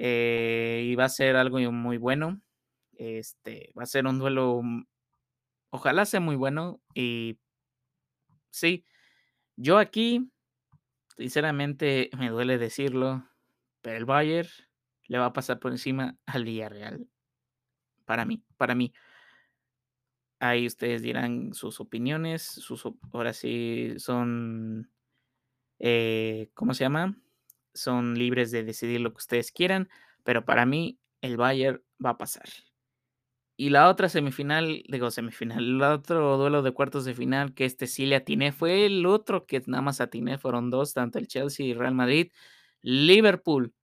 Eh, 0.04 0.82
y 0.84 0.96
va 0.96 1.06
a 1.06 1.10
ser 1.10 1.36
algo 1.36 1.60
muy 1.72 1.98
bueno. 1.98 2.42
Este, 2.94 3.72
va 3.78 3.84
a 3.84 3.86
ser 3.86 4.08
un 4.08 4.18
duelo, 4.18 4.62
mm, 4.64 4.86
ojalá 5.70 6.06
sea 6.06 6.20
muy 6.20 6.36
bueno. 6.36 6.82
Y 6.96 7.38
sí, 8.50 8.84
yo 9.58 9.78
aquí, 9.78 10.32
sinceramente, 11.18 12.10
me 12.18 12.30
duele 12.32 12.58
decirlo, 12.58 13.30
pero 13.84 13.98
el 13.98 14.06
Bayern 14.06 14.50
le 15.08 15.20
va 15.20 15.28
a 15.28 15.34
pasar 15.34 15.60
por 15.60 15.72
encima 15.72 16.18
al 16.26 16.46
Villarreal. 16.46 17.08
Para 18.06 18.26
mí, 18.26 18.44
para 18.58 18.74
mí. 18.74 18.94
Ahí 20.40 20.66
ustedes 20.66 21.04
dirán 21.04 21.54
sus 21.54 21.80
opiniones, 21.80 22.42
sus, 22.42 22.88
ahora 23.14 23.34
sí 23.34 23.94
son, 23.98 24.92
eh, 25.78 26.50
¿cómo 26.56 26.74
se 26.74 26.86
llama? 26.86 27.16
Son 27.74 28.18
libres 28.18 28.52
de 28.52 28.64
decidir 28.64 29.02
lo 29.02 29.12
que 29.12 29.18
ustedes 29.18 29.52
quieran, 29.52 29.90
pero 30.24 30.46
para 30.46 30.66
mí 30.66 31.00
el 31.22 31.38
Bayern 31.38 31.82
va 32.04 32.12
a 32.12 32.18
pasar. 32.18 32.50
Y 33.58 33.70
la 33.70 33.90
otra 33.90 34.10
semifinal, 34.10 34.84
digo 34.88 35.12
semifinal, 35.12 35.64
el 35.64 35.82
otro 35.84 36.38
duelo 36.38 36.64
de 36.64 36.72
cuartos 36.72 37.06
de 37.06 37.14
final 37.14 37.54
que 37.54 37.66
este 37.66 37.86
sí 37.86 38.08
le 38.08 38.16
atiné 38.16 38.52
fue 38.52 38.88
el 38.88 39.06
otro 39.06 39.46
que 39.46 39.62
nada 39.68 39.84
más 39.84 40.02
atiné, 40.02 40.40
fueron 40.40 40.72
dos, 40.72 40.94
tanto 40.94 41.20
el 41.20 41.28
Chelsea 41.28 41.68
y 41.68 41.74
Real 41.74 41.94
Madrid. 41.94 42.32
Liverpool 42.82 43.74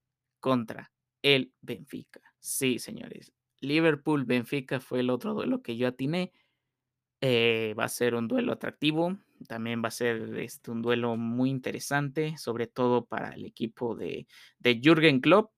contra 0.40 0.90
el 1.22 1.52
Benfica. 1.60 2.20
Sí, 2.40 2.78
señores. 2.78 3.32
Liverpool-Benfica 3.60 4.80
fue 4.80 5.00
el 5.00 5.10
otro 5.10 5.34
duelo 5.34 5.62
que 5.62 5.76
yo 5.76 5.88
atiné. 5.88 6.32
Eh, 7.20 7.74
va 7.78 7.84
a 7.84 7.88
ser 7.88 8.14
un 8.14 8.28
duelo 8.28 8.52
atractivo. 8.52 9.16
También 9.46 9.82
va 9.82 9.88
a 9.88 9.92
ser 9.92 10.38
este, 10.38 10.70
un 10.70 10.82
duelo 10.82 11.16
muy 11.16 11.50
interesante, 11.50 12.36
sobre 12.38 12.66
todo 12.66 13.04
para 13.06 13.30
el 13.30 13.44
equipo 13.44 13.94
de, 13.94 14.26
de 14.58 14.80
Jürgen 14.82 15.20
Klopp 15.20 15.52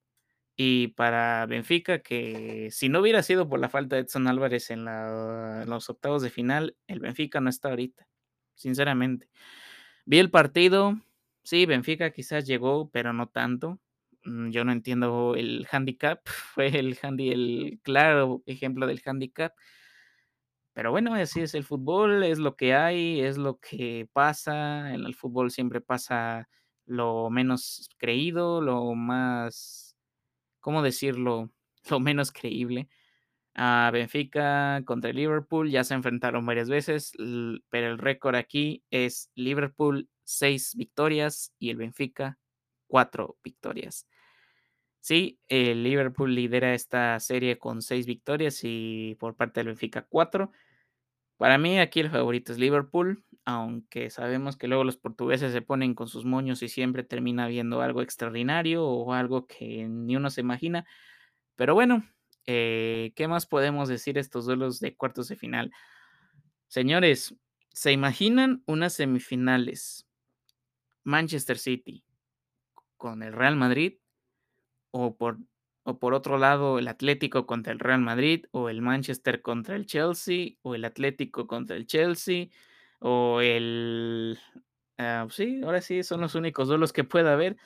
y 0.63 0.89
para 0.89 1.47
Benfica, 1.47 2.01
que 2.01 2.69
si 2.71 2.91
no 2.91 3.01
hubiera 3.01 3.23
sido 3.23 3.49
por 3.49 3.61
la 3.61 3.71
falta 3.71 3.97
de 3.97 4.03
Edson 4.03 4.27
Álvarez 4.27 4.71
en, 4.71 4.85
los 4.85 5.89
octavos 5.89 6.21
de 6.21 6.29
final, 6.29 6.77
el 6.87 7.01
Benfica 7.01 7.41
no 7.41 7.49
está 7.49 7.71
ahorita, 7.71 8.07
sinceramente. 8.57 9.31
Vi 10.05 10.19
el 10.19 10.31
partido, 10.31 11.01
sí, 11.45 11.65
Benfica 11.65 12.11
quizás 12.11 12.47
llegó, 12.47 12.91
pero 12.91 13.15
no 13.15 13.29
tanto. 13.29 13.81
Mm, 14.25 14.51
yo 14.51 14.67
no 14.67 14.73
entiendo 14.73 15.35
el 15.35 15.67
handicap, 15.73 16.21
fue 16.55 16.67
el, 16.79 16.99
claro 17.83 18.43
ejemplo 18.45 18.87
del 18.87 19.01
handicap. 19.03 19.55
Pero 20.81 20.93
bueno, 20.93 21.13
así 21.15 21.43
es 21.43 21.55
el 21.55 21.65
fútbol, 21.65 22.25
es 22.25 22.39
lo 22.39 22.57
que 22.57 22.73
hay, 22.73 23.21
es 23.21 23.37
lo 23.37 23.59
que 23.59 24.09
pasa. 24.15 24.95
En 24.95 25.05
el 25.05 25.15
fútbol 25.15 25.51
siempre 25.51 25.83
pasa 25.83 26.49
lo 26.87 27.29
menos 27.29 27.91
creído, 27.99 28.63
lo 28.63 28.95
más 28.95 29.95
¿cómo 30.61 30.81
decirlo? 30.81 31.53
Lo 31.91 32.01
menos 32.01 32.33
creíble. 32.33 32.89
A 33.55 33.91
Benfica 33.93 34.83
contra 34.87 35.13
Liverpool 35.13 35.71
ya 35.71 35.85
se 35.85 35.93
enfrentaron 35.93 36.47
varias 36.47 36.71
veces, 36.71 37.13
pero 37.69 37.89
el 37.89 37.99
récord 37.99 38.37
aquí 38.37 38.83
es 38.91 39.31
Liverpool 39.35 40.09
6 40.25 40.77
victorias 40.77 41.53
y 41.59 41.69
el 41.69 41.77
Benfica 41.77 42.39
4 42.87 43.37
victorias. 43.45 44.07
Sí, 45.01 45.39
el 45.49 45.83
Liverpool 45.83 46.35
lidera 46.35 46.73
esta 46.73 47.21
serie 47.21 47.59
con 47.59 47.83
6 47.83 48.07
victorias 48.07 48.61
y 48.63 49.17
por 49.21 49.37
parte 49.37 49.61
del 49.61 49.69
Benfica 49.69 50.07
4. 50.09 50.51
Para 51.41 51.57
mí 51.57 51.79
aquí 51.79 52.01
el 52.01 52.11
favorito 52.11 52.53
es 52.53 52.59
Liverpool, 52.59 53.25
aunque 53.47 54.11
sabemos 54.11 54.59
que 54.59 54.69
luego 54.69 54.85
los 54.85 54.99
portugueses 54.99 55.55
se 55.55 55.63
ponen 55.63 55.95
con 55.95 56.07
sus 56.07 56.27
moños 56.27 56.63
y 56.63 56.69
siempre 56.69 57.03
termina 57.03 57.47
viendo 57.47 57.81
algo 57.81 58.03
extraordinario 58.03 58.85
o 58.85 59.15
algo 59.15 59.47
que 59.47 59.87
ni 59.89 60.17
uno 60.17 60.29
se 60.29 60.43
imagina. 60.43 60.87
Pero 61.57 61.73
bueno, 61.73 62.05
eh, 62.45 63.15
¿qué 63.17 63.27
más 63.27 63.47
podemos 63.47 63.89
decir 63.89 64.19
estos 64.19 64.45
duelos 64.45 64.81
de 64.81 64.95
cuartos 64.95 65.29
de 65.29 65.37
final? 65.37 65.73
Señores, 66.69 67.35
¿se 67.73 67.91
imaginan 67.91 68.63
unas 68.67 68.93
semifinales? 68.93 70.07
Manchester 71.05 71.57
City 71.57 72.05
con 72.99 73.23
el 73.23 73.33
Real 73.33 73.57
Madrid 73.57 73.95
o 74.91 75.17
por 75.17 75.39
o 75.91 75.99
por 75.99 76.15
otro 76.15 76.39
lado, 76.39 76.79
el 76.79 76.89
Atlético 76.89 77.47
contra 77.47 77.73
el 77.73 77.81
Real 77.81 78.01
Madrid, 78.01 78.47
o 78.53 78.69
el 78.69 78.83
Manchester 78.83 79.43
contra 79.43 79.77
el 79.77 79.87
Chelsea, 79.87 80.53
o 80.63 80.75
el 80.75 80.85
Atlético 80.85 81.47
contra 81.47 81.77
el 81.77 81.87
Chelsea, 81.87 82.49
o 83.01 83.41
el... 83.41 84.39
Ah, 84.99 85.27
sí, 85.31 85.61
ahora 85.65 85.81
sí, 85.81 86.03
son 86.03 86.21
los 86.21 86.35
únicos 86.35 86.69
duelos 86.69 86.93
que 86.93 87.05
pueda 87.05 87.33
haber, 87.33 87.57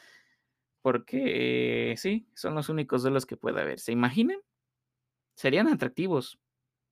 porque 0.83 1.95
sí, 1.99 2.29
son 2.35 2.55
los 2.55 2.69
únicos 2.69 3.03
duelos 3.03 3.27
que 3.27 3.37
pueda 3.37 3.63
haber. 3.63 3.81
¿Se 3.81 3.93
imaginan? 3.93 4.39
Serían 5.37 5.69
atractivos 5.69 6.39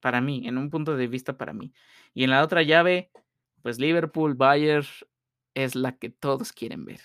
para 0.01 0.21
mí, 0.21 0.47
en 0.47 0.57
un 0.57 0.69
punto 0.69 0.95
de 0.97 1.07
vista 1.07 1.37
para 1.37 1.53
mí. 1.53 1.73
Y 2.13 2.25
en 2.25 2.31
la 2.31 2.43
otra 2.43 2.61
llave, 2.63 3.11
pues 3.61 3.79
Liverpool, 3.79 4.35
Bayern 4.35 4.85
es 5.53 5.75
la 5.75 5.97
que 5.97 6.09
todos 6.09 6.51
quieren 6.51 6.85
ver. 6.85 7.01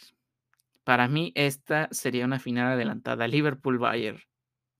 Para 0.88 1.06
mí 1.06 1.32
esta 1.34 1.86
sería 1.90 2.24
una 2.24 2.38
final 2.38 2.72
adelantada, 2.72 3.28
Liverpool-Bayern. 3.28 4.20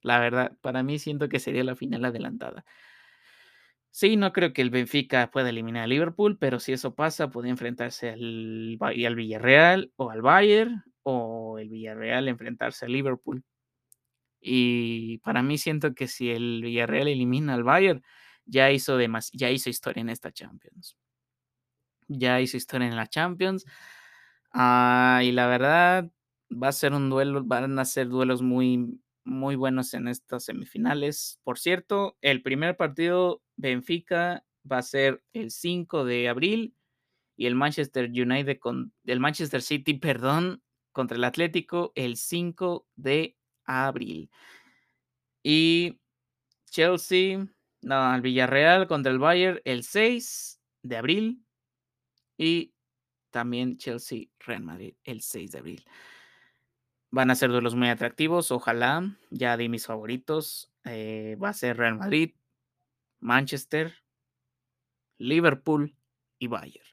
La 0.00 0.18
verdad, 0.18 0.56
para 0.62 0.82
mí 0.82 0.98
siento 0.98 1.28
que 1.28 1.38
sería 1.38 1.64
la 1.64 1.76
final 1.76 2.02
adelantada. 2.06 2.64
Sí, 3.90 4.16
no 4.16 4.32
creo 4.32 4.54
que 4.54 4.62
el 4.62 4.70
Benfica 4.70 5.30
pueda 5.30 5.50
eliminar 5.50 5.84
a 5.84 5.86
Liverpool, 5.86 6.38
pero 6.38 6.60
si 6.60 6.72
eso 6.72 6.94
pasa, 6.94 7.28
puede 7.28 7.50
enfrentarse 7.50 8.08
al, 8.08 8.78
al 8.80 9.14
Villarreal 9.16 9.92
o 9.96 10.10
al 10.10 10.22
Bayern, 10.22 10.82
o 11.02 11.58
el 11.58 11.68
Villarreal 11.68 12.28
enfrentarse 12.28 12.86
al 12.86 12.92
Liverpool. 12.92 13.44
Y 14.40 15.18
para 15.18 15.42
mí 15.42 15.58
siento 15.58 15.94
que 15.94 16.08
si 16.08 16.30
el 16.30 16.62
Villarreal 16.62 17.08
elimina 17.08 17.52
al 17.52 17.64
Bayern, 17.64 18.02
ya 18.46 18.70
hizo, 18.70 18.98
ya 19.34 19.50
hizo 19.50 19.68
historia 19.68 20.00
en 20.00 20.08
esta 20.08 20.32
Champions. 20.32 20.96
Ya 22.08 22.40
hizo 22.40 22.56
historia 22.56 22.88
en 22.88 22.96
la 22.96 23.08
Champions. 23.08 23.66
Ah, 24.52 25.20
y 25.22 25.32
la 25.32 25.46
verdad, 25.46 26.10
va 26.50 26.68
a 26.68 26.72
ser 26.72 26.92
un 26.94 27.10
duelo, 27.10 27.44
van 27.44 27.78
a 27.78 27.84
ser 27.84 28.08
duelos 28.08 28.42
muy, 28.42 29.00
muy 29.24 29.56
buenos 29.56 29.94
en 29.94 30.08
estas 30.08 30.44
semifinales. 30.44 31.38
Por 31.44 31.58
cierto, 31.58 32.16
el 32.22 32.42
primer 32.42 32.76
partido 32.76 33.42
Benfica 33.56 34.44
va 34.70 34.78
a 34.78 34.82
ser 34.82 35.22
el 35.32 35.50
5 35.50 36.04
de 36.04 36.28
abril 36.28 36.74
y 37.36 37.46
el 37.46 37.54
Manchester 37.54 38.06
United 38.10 38.58
con 38.58 38.92
el 39.04 39.20
Manchester 39.20 39.62
City, 39.62 39.94
perdón, 39.98 40.62
contra 40.92 41.16
el 41.16 41.24
Atlético 41.24 41.92
el 41.94 42.16
5 42.16 42.86
de 42.96 43.36
abril. 43.64 44.30
Y 45.42 46.00
Chelsea, 46.70 47.46
no, 47.82 48.14
el 48.14 48.20
Villarreal 48.20 48.86
contra 48.88 49.12
el 49.12 49.18
Bayern 49.18 49.60
el 49.64 49.84
6 49.84 50.60
de 50.82 50.96
abril 50.96 51.44
y 52.36 52.72
también 53.38 53.76
Chelsea 53.76 54.24
Real 54.40 54.64
Madrid 54.64 54.94
el 55.04 55.20
6 55.20 55.52
de 55.52 55.58
abril. 55.60 55.84
Van 57.12 57.30
a 57.30 57.36
ser 57.36 57.50
duelos 57.50 57.76
muy 57.76 57.88
atractivos, 57.88 58.50
ojalá. 58.50 59.16
Ya 59.30 59.56
di 59.56 59.68
mis 59.68 59.86
favoritos. 59.86 60.72
Eh, 60.84 61.36
va 61.40 61.50
a 61.50 61.52
ser 61.52 61.76
Real 61.76 61.94
Madrid, 61.94 62.34
Manchester, 63.20 63.94
Liverpool 65.18 65.94
y 66.40 66.48
Bayern. 66.48 66.84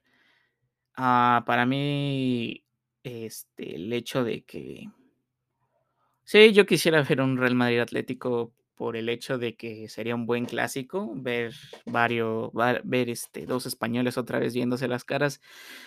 Ah, 0.95 1.43
para 1.47 1.65
mí, 1.65 2.63
este, 3.01 3.77
el 3.77 3.91
hecho 3.91 4.23
de 4.23 4.43
que. 4.43 4.91
Sí, 6.25 6.53
yo 6.53 6.67
quisiera 6.67 7.01
ver 7.01 7.21
un 7.21 7.37
Real 7.37 7.55
Madrid 7.55 7.79
Atlético 7.79 8.53
por 8.75 8.97
el 8.97 9.09
hecho 9.09 9.37
de 9.37 9.55
que 9.55 9.87
sería 9.89 10.15
un 10.15 10.25
buen 10.25 10.45
clásico, 10.45 11.11
ver 11.15 11.53
varios, 11.85 12.51
ver 12.83 13.09
este, 13.09 13.45
dos 13.45 13.65
españoles 13.65 14.17
otra 14.17 14.39
vez 14.39 14.53
viéndose 14.53 14.87
las 14.87 15.03
caras 15.03 15.41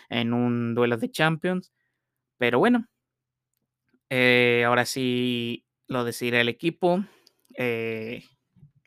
en 0.08 0.32
un 0.32 0.74
duelo 0.74 0.96
de 0.96 1.10
Champions. 1.10 1.72
Pero 2.38 2.58
bueno, 2.58 2.88
eh, 4.10 4.64
ahora 4.66 4.84
sí 4.84 5.66
lo 5.86 6.04
decidirá 6.04 6.40
el 6.40 6.48
equipo. 6.48 7.04
Eh, 7.56 8.24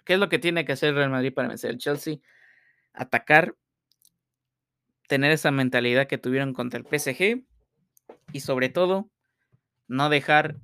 ¿Qué 0.03 0.13
es 0.13 0.19
lo 0.19 0.29
que 0.29 0.39
tiene 0.39 0.65
que 0.65 0.71
hacer 0.71 0.95
Real 0.95 1.09
Madrid 1.09 1.33
para 1.33 1.49
vencer 1.49 1.71
el 1.71 1.77
Chelsea? 1.77 2.17
Atacar, 2.93 3.55
tener 5.07 5.31
esa 5.31 5.51
mentalidad 5.51 6.07
que 6.07 6.17
tuvieron 6.17 6.53
contra 6.53 6.79
el 6.79 6.85
PSG 6.85 7.43
y 8.33 8.39
sobre 8.39 8.69
todo 8.69 9.09
no 9.87 10.09
dejar 10.09 10.57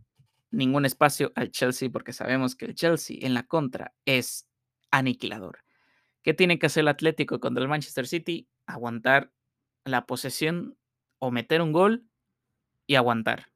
ningún 0.51 0.85
espacio 0.85 1.31
al 1.35 1.51
Chelsea 1.51 1.89
porque 1.89 2.13
sabemos 2.13 2.55
que 2.55 2.65
el 2.65 2.75
Chelsea 2.75 3.17
en 3.21 3.33
la 3.33 3.43
contra 3.43 3.93
es 4.05 4.47
aniquilador. 4.91 5.59
¿Qué 6.23 6.33
tiene 6.33 6.59
que 6.59 6.67
hacer 6.67 6.81
el 6.81 6.89
Atlético 6.89 7.39
contra 7.39 7.63
el 7.63 7.69
Manchester 7.69 8.07
City? 8.07 8.47
Aguantar 8.65 9.31
la 9.85 10.05
posesión 10.05 10.77
o 11.19 11.31
meter 11.31 11.61
un 11.61 11.71
gol 11.71 12.05
y 12.85 12.95
aguantar. 12.95 13.47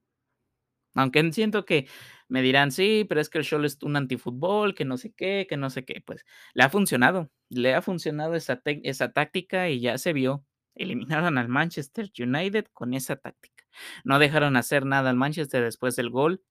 Aunque 0.93 1.31
siento 1.31 1.65
que 1.65 1.87
me 2.27 2.41
dirán, 2.41 2.71
sí, 2.71 3.05
pero 3.07 3.21
es 3.21 3.29
que 3.29 3.37
el 3.37 3.45
show 3.45 3.63
es 3.63 3.77
un 3.81 3.95
antifútbol, 3.95 4.75
que 4.75 4.85
no 4.85 4.97
sé 4.97 5.13
qué, 5.13 5.47
que 5.49 5.57
no 5.57 5.69
sé 5.69 5.85
qué. 5.85 6.01
Pues 6.05 6.25
le 6.53 6.63
ha 6.63 6.69
funcionado, 6.69 7.29
le 7.49 7.73
ha 7.73 7.81
funcionado 7.81 8.35
esa, 8.35 8.61
esa 8.65 9.11
táctica 9.11 9.69
y 9.69 9.79
ya 9.81 9.97
se 9.97 10.13
vio. 10.13 10.45
Eliminaron 10.75 11.37
al 11.37 11.49
Manchester 11.49 12.09
United 12.17 12.67
con 12.73 12.93
esa 12.93 13.17
táctica. 13.17 13.65
No 14.03 14.19
dejaron 14.19 14.55
hacer 14.55 14.85
nada 14.85 15.09
al 15.09 15.17
Manchester 15.17 15.63
después 15.63 15.95
del 15.95 16.09
gol 16.09 16.41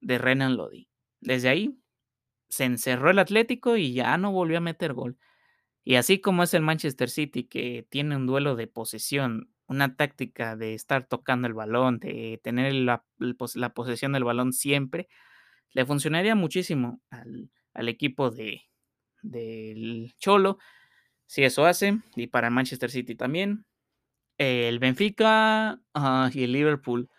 de 0.00 0.18
Renan 0.18 0.56
Lodi. 0.56 0.88
Desde 1.20 1.48
ahí 1.48 1.78
se 2.48 2.64
encerró 2.64 3.10
el 3.10 3.18
Atlético 3.18 3.76
y 3.76 3.92
ya 3.92 4.16
no 4.16 4.32
volvió 4.32 4.58
a 4.58 4.62
meter 4.62 4.94
gol. 4.94 5.18
Y 5.84 5.96
así 5.96 6.20
como 6.20 6.42
es 6.42 6.54
el 6.54 6.62
Manchester 6.62 7.10
City, 7.10 7.44
que 7.44 7.86
tiene 7.90 8.16
un 8.16 8.26
duelo 8.26 8.56
de 8.56 8.66
posesión 8.66 9.50
una 9.68 9.94
táctica 9.94 10.56
de 10.56 10.74
estar 10.74 11.06
tocando 11.06 11.46
el 11.46 11.54
balón, 11.54 12.00
de 12.00 12.40
tener 12.42 12.72
la, 12.74 13.04
posesión 13.74 14.12
del 14.12 14.24
balón 14.24 14.52
siempre, 14.52 15.08
le 15.72 15.84
funcionaría 15.84 16.34
muchísimo 16.34 17.00
al, 17.10 17.50
equipo 17.88 18.30
de, 18.30 18.62
del 19.22 20.14
Cholo, 20.18 20.58
si 21.26 21.44
eso 21.44 21.66
hace, 21.66 22.00
y 22.16 22.28
para 22.28 22.50
Manchester 22.50 22.90
City 22.90 23.14
también. 23.14 23.66
El 24.38 24.78
Benfica 24.78 25.80
y 26.32 26.42
el 26.42 26.52
Liverpool. 26.52 27.10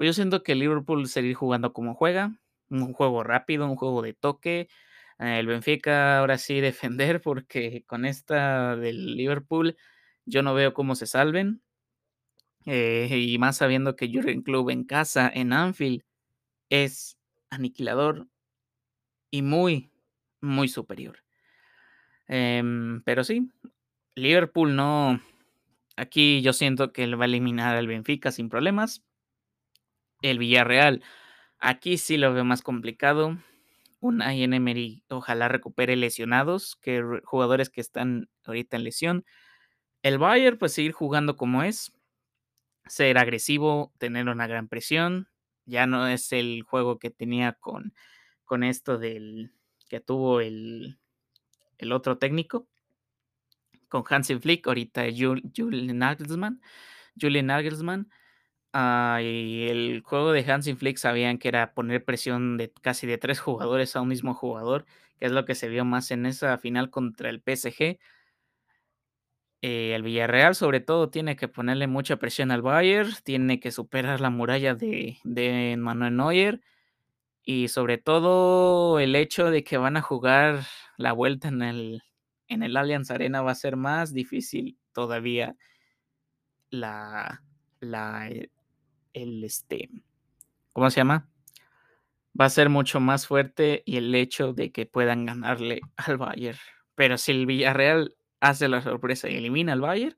Pues 0.00 0.06
yo 0.06 0.12
siento 0.14 0.42
que 0.42 0.54
Liverpool 0.54 1.06
seguir 1.08 1.34
jugando 1.34 1.74
como 1.74 1.94
juega, 1.94 2.34
un 2.70 2.94
juego 2.94 3.22
rápido, 3.22 3.66
un 3.66 3.76
juego 3.76 4.00
de 4.00 4.14
toque, 4.14 4.70
El 5.18 5.46
Benfica 5.46 6.18
ahora 6.18 6.38
sí 6.38 6.58
defender 6.62 7.20
porque 7.20 7.84
con 7.86 8.06
esta 8.06 8.76
del 8.76 9.14
Liverpool 9.14 9.76
yo 10.24 10.42
no 10.42 10.54
veo 10.54 10.72
cómo 10.72 10.94
se 10.94 11.06
salven. 11.06 11.60
Eh, 12.64 13.10
y 13.10 13.36
más 13.36 13.58
sabiendo 13.58 13.94
que 13.94 14.10
Jurgen 14.10 14.40
Klopp 14.40 14.70
en 14.70 14.84
casa, 14.84 15.30
en 15.34 15.52
Anfield, 15.52 16.02
es 16.70 17.18
aniquilador 17.50 18.26
y 19.30 19.42
muy, 19.42 19.90
muy 20.40 20.68
superior. 20.68 21.18
Em, 22.26 23.02
pero 23.02 23.22
sí, 23.22 23.50
Liverpool 24.14 24.74
no. 24.74 25.20
Aquí 25.96 26.40
yo 26.40 26.54
siento 26.54 26.90
que 26.90 27.04
él 27.04 27.20
va 27.20 27.24
a 27.24 27.28
eliminar 27.28 27.76
al 27.76 27.86
Benfica 27.86 28.32
sin 28.32 28.48
problemas. 28.48 29.04
El 30.22 30.38
Villarreal, 30.38 31.02
aquí 31.58 31.98
sí 31.98 32.16
lo 32.16 32.32
veo 32.34 32.44
más 32.44 32.62
complicado. 32.62 33.38
Un 34.00 34.22
Emery 34.22 35.04
ojalá 35.08 35.48
recupere 35.48 35.96
lesionados, 35.96 36.76
que 36.76 37.02
jugadores 37.24 37.70
que 37.70 37.80
están 37.80 38.28
ahorita 38.44 38.76
en 38.76 38.84
lesión. 38.84 39.24
El 40.02 40.18
Bayern, 40.18 40.58
pues 40.58 40.72
seguir 40.72 40.92
jugando 40.92 41.36
como 41.36 41.62
es, 41.62 41.92
ser 42.86 43.18
agresivo, 43.18 43.92
tener 43.98 44.28
una 44.28 44.46
gran 44.46 44.68
presión. 44.68 45.28
Ya 45.66 45.86
no 45.86 46.06
es 46.08 46.32
el 46.32 46.62
juego 46.62 46.98
que 46.98 47.10
tenía 47.10 47.52
con, 47.52 47.94
con 48.44 48.64
esto 48.64 48.98
del 48.98 49.52
que 49.88 50.00
tuvo 50.00 50.40
el, 50.40 50.98
el 51.78 51.92
otro 51.92 52.18
técnico, 52.18 52.68
con 53.88 54.04
Hansen 54.08 54.40
Flick, 54.40 54.66
ahorita 54.66 55.04
Julian 55.14 55.98
Nagelsmann. 55.98 56.60
Julian 57.20 57.46
Nagelsmann. 57.46 58.08
Ah, 58.72 59.20
y 59.22 59.68
el 59.68 60.02
juego 60.04 60.30
de 60.32 60.44
Hansen 60.50 60.76
Flick 60.76 60.96
sabían 60.96 61.38
que 61.38 61.48
era 61.48 61.74
poner 61.74 62.04
presión 62.04 62.56
de 62.56 62.72
casi 62.82 63.06
de 63.06 63.18
tres 63.18 63.40
jugadores 63.40 63.96
a 63.96 64.00
un 64.00 64.08
mismo 64.08 64.34
jugador, 64.34 64.86
que 65.18 65.26
es 65.26 65.32
lo 65.32 65.44
que 65.44 65.54
se 65.54 65.68
vio 65.68 65.84
más 65.84 66.10
en 66.10 66.26
esa 66.26 66.56
final 66.58 66.90
contra 66.90 67.30
el 67.30 67.40
PSG. 67.40 67.98
Eh, 69.62 69.94
el 69.94 70.02
Villarreal, 70.02 70.54
sobre 70.54 70.80
todo, 70.80 71.10
tiene 71.10 71.36
que 71.36 71.48
ponerle 71.48 71.86
mucha 71.86 72.16
presión 72.16 72.50
al 72.50 72.62
Bayern, 72.62 73.10
tiene 73.24 73.60
que 73.60 73.72
superar 73.72 74.20
la 74.20 74.30
muralla 74.30 74.74
de, 74.74 75.18
de 75.24 75.76
Manuel 75.78 76.16
Neuer 76.16 76.60
y 77.44 77.68
sobre 77.68 77.98
todo 77.98 79.00
el 79.00 79.16
hecho 79.16 79.50
de 79.50 79.64
que 79.64 79.78
van 79.78 79.96
a 79.96 80.02
jugar 80.02 80.64
la 80.96 81.12
vuelta 81.12 81.48
en 81.48 81.62
el, 81.62 82.02
en 82.48 82.62
el 82.62 82.76
Allianz 82.76 83.10
Arena 83.10 83.42
va 83.42 83.52
a 83.52 83.54
ser 83.54 83.76
más 83.76 84.12
difícil 84.14 84.78
todavía 84.92 85.56
la, 86.70 87.42
la, 87.80 88.28
eh, 88.28 88.50
el, 89.12 89.44
este, 89.44 89.90
¿cómo 90.72 90.90
se 90.90 91.00
llama? 91.00 91.28
Va 92.38 92.46
a 92.46 92.50
ser 92.50 92.68
mucho 92.68 93.00
más 93.00 93.26
fuerte 93.26 93.82
y 93.86 93.96
el 93.96 94.14
hecho 94.14 94.52
de 94.52 94.72
que 94.72 94.86
puedan 94.86 95.26
ganarle 95.26 95.80
al 95.96 96.16
Bayern. 96.16 96.58
Pero 96.94 97.18
si 97.18 97.32
el 97.32 97.46
Villarreal 97.46 98.14
hace 98.40 98.68
la 98.68 98.82
sorpresa 98.82 99.28
y 99.28 99.36
elimina 99.36 99.72
al 99.72 99.80
Bayern, 99.80 100.16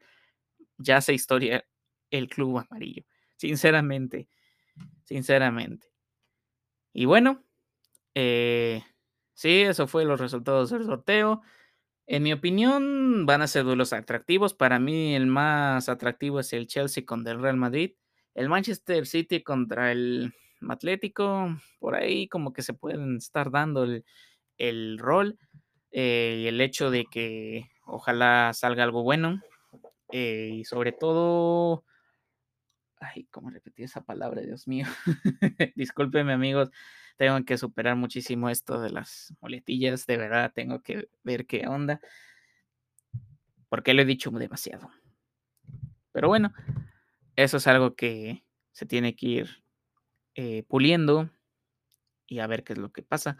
ya 0.79 1.01
se 1.01 1.15
historia 1.15 1.65
el 2.11 2.29
club 2.29 2.59
amarillo. 2.59 3.05
Sinceramente, 3.37 4.29
sinceramente. 5.05 5.89
Y 6.93 7.07
bueno, 7.07 7.45
eh, 8.15 8.83
sí, 9.35 9.63
eso 9.63 9.87
fue 9.87 10.05
los 10.05 10.21
resultados 10.21 10.71
del 10.71 10.85
sorteo. 10.85 11.43
En 12.07 12.23
mi 12.23 12.33
opinión, 12.33 13.27
van 13.27 13.43
a 13.43 13.47
ser 13.47 13.65
duelos 13.65 13.93
atractivos. 13.93 14.55
Para 14.55 14.79
mí, 14.79 15.15
el 15.15 15.27
más 15.27 15.89
atractivo 15.89 16.41
es 16.41 16.53
el 16.53 16.67
Chelsea 16.67 17.05
contra 17.07 17.33
el 17.33 17.41
Real 17.41 17.57
Madrid. 17.57 17.95
El 18.35 18.49
Manchester 18.49 19.07
City 19.07 19.43
contra 19.43 19.93
el 19.93 20.33
Atlético, 20.69 21.57
por 21.79 21.95
ahí 21.95 22.29
como 22.29 22.53
que 22.53 22.63
se 22.63 22.75
pueden 22.75 23.17
estar 23.17 23.51
dando 23.51 23.85
el, 24.59 24.99
rol. 24.99 25.39
Eh, 25.91 26.41
y 26.45 26.47
el 26.47 26.61
hecho 26.61 26.91
de 26.91 27.05
que 27.11 27.71
ojalá 27.85 28.53
salga 28.55 28.85
algo 28.85 29.03
bueno. 29.03 29.41
Eh, 30.11 30.51
y 30.53 30.65
sobre 30.65 30.93
todo, 30.93 31.85
ay, 33.01 33.25
¿cómo 33.31 33.51
repetí 33.51 33.83
esa 33.83 34.03
palabra? 34.03 34.43
Dios 34.43 34.69
mío. 34.69 34.87
Discúlpeme, 35.77 36.33
amigos. 36.33 36.71
Tengo 37.17 37.45
que 37.45 37.59
superar 37.59 37.97
muchísimo 37.97 38.49
esto 38.49 38.81
de 38.81 38.91
las 38.91 39.35
muletillas. 39.41 40.07
De 40.07 40.17
verdad, 40.17 40.53
tengo 40.55 40.83
que 40.83 41.09
ver 41.23 41.47
qué 41.47 41.67
onda. 41.67 42.01
Porque 43.69 43.95
lo 43.95 44.03
he 44.03 44.07
dicho 44.07 44.31
demasiado. 44.31 44.91
Pero 46.13 46.29
bueno, 46.29 46.53
eso 47.37 47.57
es 47.57 47.67
algo 47.67 47.95
que 47.95 48.45
se 48.73 48.87
tiene 48.87 49.17
que 49.17 49.27
ir 49.27 49.65
eh, 50.35 50.65
puliendo 50.65 51.31
y 52.27 52.39
a 52.41 52.47
ver 52.47 52.65
qué 52.65 52.73
es 52.75 52.79
lo 52.79 52.93
que 52.93 53.03
pasa. 53.03 53.39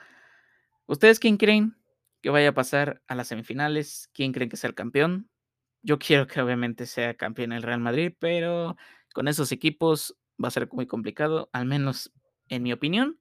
¿Ustedes 0.87 1.19
quién 1.19 1.37
creen 1.37 1.77
que 2.23 2.31
vaya 2.31 2.51
a 2.51 2.55
pasar 2.55 3.03
a 3.07 3.15
las 3.15 3.29
semifinales? 3.29 4.11
¿Quién 4.13 4.33
creen 4.33 4.51
que 4.51 4.57
sea 4.57 4.69
el 4.69 4.75
campeón? 4.75 5.31
Yo 5.83 5.99
quiero 5.99 6.27
que 6.27 6.41
obviamente 6.41 6.87
sea 6.87 7.17
campeón 7.17 7.53
el 7.53 7.63
Real 7.63 7.81
Madrid, 7.81 8.15
pero 8.19 8.77
con 9.15 9.29
esos 9.29 9.53
equipos 9.53 10.17
va 10.43 10.49
a 10.49 10.53
ser 10.53 10.69
muy 10.73 10.87
complicado, 10.87 11.51
al 11.53 11.67
menos 11.67 12.13
en 12.49 12.63
mi 12.63 12.73
opinión. 12.73 13.21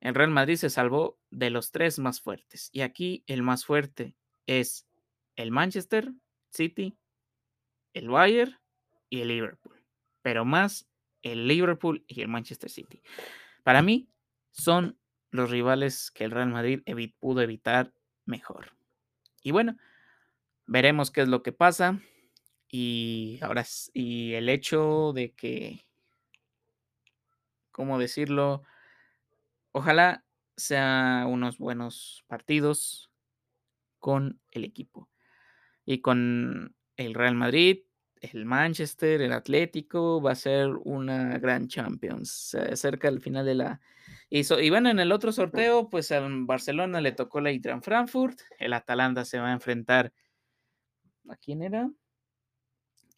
El 0.00 0.14
Real 0.14 0.30
Madrid 0.30 0.56
se 0.56 0.70
salvó 0.70 1.18
de 1.30 1.50
los 1.50 1.70
tres 1.70 1.98
más 1.98 2.20
fuertes. 2.20 2.68
Y 2.72 2.82
aquí 2.82 3.24
el 3.26 3.42
más 3.42 3.64
fuerte 3.64 4.16
es 4.46 4.86
el 5.36 5.50
Manchester 5.50 6.12
City, 6.50 6.96
el 7.94 8.08
Bayern 8.08 8.58
y 9.08 9.20
el 9.22 9.28
Liverpool. 9.28 9.73
Pero 10.24 10.46
más 10.46 10.88
el 11.20 11.46
Liverpool 11.46 12.02
y 12.08 12.22
el 12.22 12.28
Manchester 12.28 12.70
City. 12.70 13.02
Para 13.62 13.82
mí 13.82 14.08
son 14.52 14.98
los 15.30 15.50
rivales 15.50 16.10
que 16.10 16.24
el 16.24 16.30
Real 16.30 16.48
Madrid 16.48 16.80
pudo 17.20 17.42
evitar 17.42 17.92
mejor. 18.24 18.72
Y 19.42 19.50
bueno, 19.50 19.76
veremos 20.66 21.10
qué 21.10 21.20
es 21.20 21.28
lo 21.28 21.42
que 21.42 21.52
pasa. 21.52 22.00
Y 22.70 23.38
ahora 23.42 23.66
y 23.92 24.32
el 24.32 24.48
hecho 24.48 25.12
de 25.14 25.34
que, 25.34 25.84
¿cómo 27.70 27.98
decirlo? 27.98 28.62
Ojalá 29.72 30.24
sea 30.56 31.26
unos 31.28 31.58
buenos 31.58 32.24
partidos 32.28 33.10
con 33.98 34.40
el 34.52 34.64
equipo. 34.64 35.10
Y 35.84 36.00
con 36.00 36.74
el 36.96 37.12
Real 37.12 37.34
Madrid, 37.34 37.82
el 38.32 38.44
Manchester, 38.44 39.20
el 39.20 39.32
Atlético, 39.32 40.20
va 40.20 40.32
a 40.32 40.36
ser 40.36 40.70
una 40.84 41.38
gran 41.38 41.68
Champions. 41.68 42.30
Se 42.30 42.58
acerca 42.60 43.08
el 43.08 43.20
final 43.20 43.44
de 43.44 43.54
la... 43.54 43.80
Y, 44.30 44.40
y 44.40 44.70
bueno, 44.70 44.90
en 44.90 44.98
el 44.98 45.12
otro 45.12 45.32
sorteo, 45.32 45.88
pues 45.90 46.12
al 46.12 46.44
Barcelona 46.44 47.00
le 47.00 47.12
tocó 47.12 47.40
la 47.40 47.50
Eintracht 47.50 47.84
Frankfurt, 47.84 48.40
el 48.58 48.72
Atalanta 48.72 49.24
se 49.24 49.38
va 49.38 49.48
a 49.48 49.52
enfrentar... 49.52 50.12
¿A 51.28 51.36
quién 51.36 51.62
era? 51.62 51.90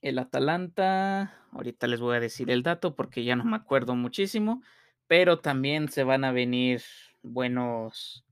El 0.01 0.19
Atalanta, 0.19 1.47
ahorita 1.51 1.89
les 1.89 2.01
voy 2.01 2.17
a 2.17 2.21
decir 2.21 2.51
el 2.51 2.63
dato 2.63 2.95
porque 2.95 3.25
ya 3.25 3.35
no 3.35 3.45
me 3.45 3.57
acuerdo 3.57 3.97
muchísimo, 3.97 4.63
pero 5.09 5.41
también 5.41 5.89
se 5.89 6.05
van 6.05 6.23
a 6.23 6.31
venir 6.31 6.83
buenos, 7.23 8.25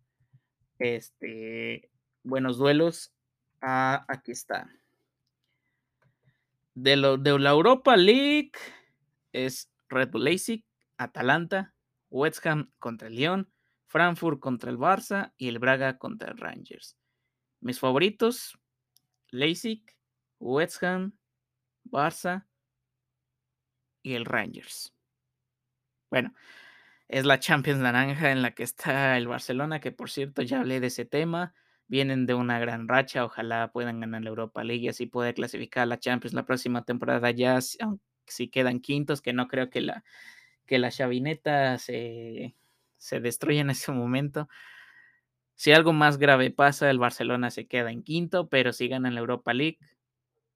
este, 0.78 1.90
buenos 2.22 2.58
duelos. 2.58 3.12
Ah, 3.60 4.04
aquí 4.08 4.30
está. 4.30 4.70
De, 6.74 6.96
lo, 6.96 7.16
de 7.16 7.38
la 7.38 7.50
Europa 7.50 7.96
League 7.96 8.52
es 9.32 9.70
Red 9.88 10.10
Bull 10.10 10.24
Leipzig, 10.24 10.64
Atalanta, 10.96 11.74
West 12.10 12.44
Ham 12.46 12.72
contra 12.78 13.08
el 13.08 13.16
Lyon, 13.16 13.52
Frankfurt 13.87 14.40
contra 14.40 14.70
el 14.70 14.78
Barça 14.78 15.32
y 15.37 15.48
el 15.48 15.58
Braga 15.58 15.98
contra 15.98 16.30
el 16.30 16.38
Rangers. 16.38 16.96
Mis 17.60 17.78
favoritos, 17.78 18.58
Leipzig, 19.30 19.84
West 20.38 20.82
Ham, 20.82 21.16
Barça 21.84 22.46
y 24.02 24.14
el 24.14 24.24
Rangers. 24.24 24.92
Bueno, 26.10 26.34
es 27.08 27.24
la 27.24 27.38
Champions 27.38 27.80
Naranja 27.80 28.32
en 28.32 28.42
la 28.42 28.54
que 28.54 28.62
está 28.62 29.16
el 29.16 29.28
Barcelona, 29.28 29.80
que 29.80 29.92
por 29.92 30.10
cierto 30.10 30.42
ya 30.42 30.60
hablé 30.60 30.80
de 30.80 30.88
ese 30.88 31.04
tema 31.04 31.54
vienen 31.87 32.27
de 32.27 32.35
una 32.35 32.59
gran 32.59 32.88
racha, 32.88 33.25
ojalá 33.25 33.70
puedan 33.73 34.01
ganar 34.01 34.23
la 34.23 34.31
Europa 34.31 34.64
League 34.64 34.85
y 34.85 34.88
así 34.88 35.07
poder 35.07 35.35
clasificar 35.35 35.83
a 35.83 35.87
la 35.87 35.99
Champions 35.99 36.35
la 36.35 36.47
próxima 36.47 36.85
temporada 36.85 37.31
ya, 37.31 37.59
si 38.27 38.49
quedan 38.49 38.81
quintos, 38.81 39.20
que 39.20 39.33
no 39.33 39.49
creo 39.49 39.70
que 39.70 39.81
la, 39.81 40.05
que 40.66 40.79
la 40.79 40.90
chavineta 40.90 41.79
se, 41.79 42.55
se 42.97 43.20
destruya 43.20 43.61
en 43.61 43.70
ese 43.70 43.92
momento. 43.92 44.49
Si 45.55 45.73
algo 45.73 45.92
más 45.92 46.18
grave 46.18 46.51
pasa, 46.51 46.90
el 46.90 46.99
Barcelona 46.99 47.51
se 47.51 47.66
queda 47.66 47.90
en 47.90 48.03
quinto, 48.03 48.49
pero 48.49 48.73
si 48.73 48.88
ganan 48.88 49.14
la 49.14 49.20
Europa 49.20 49.53
League, 49.53 49.79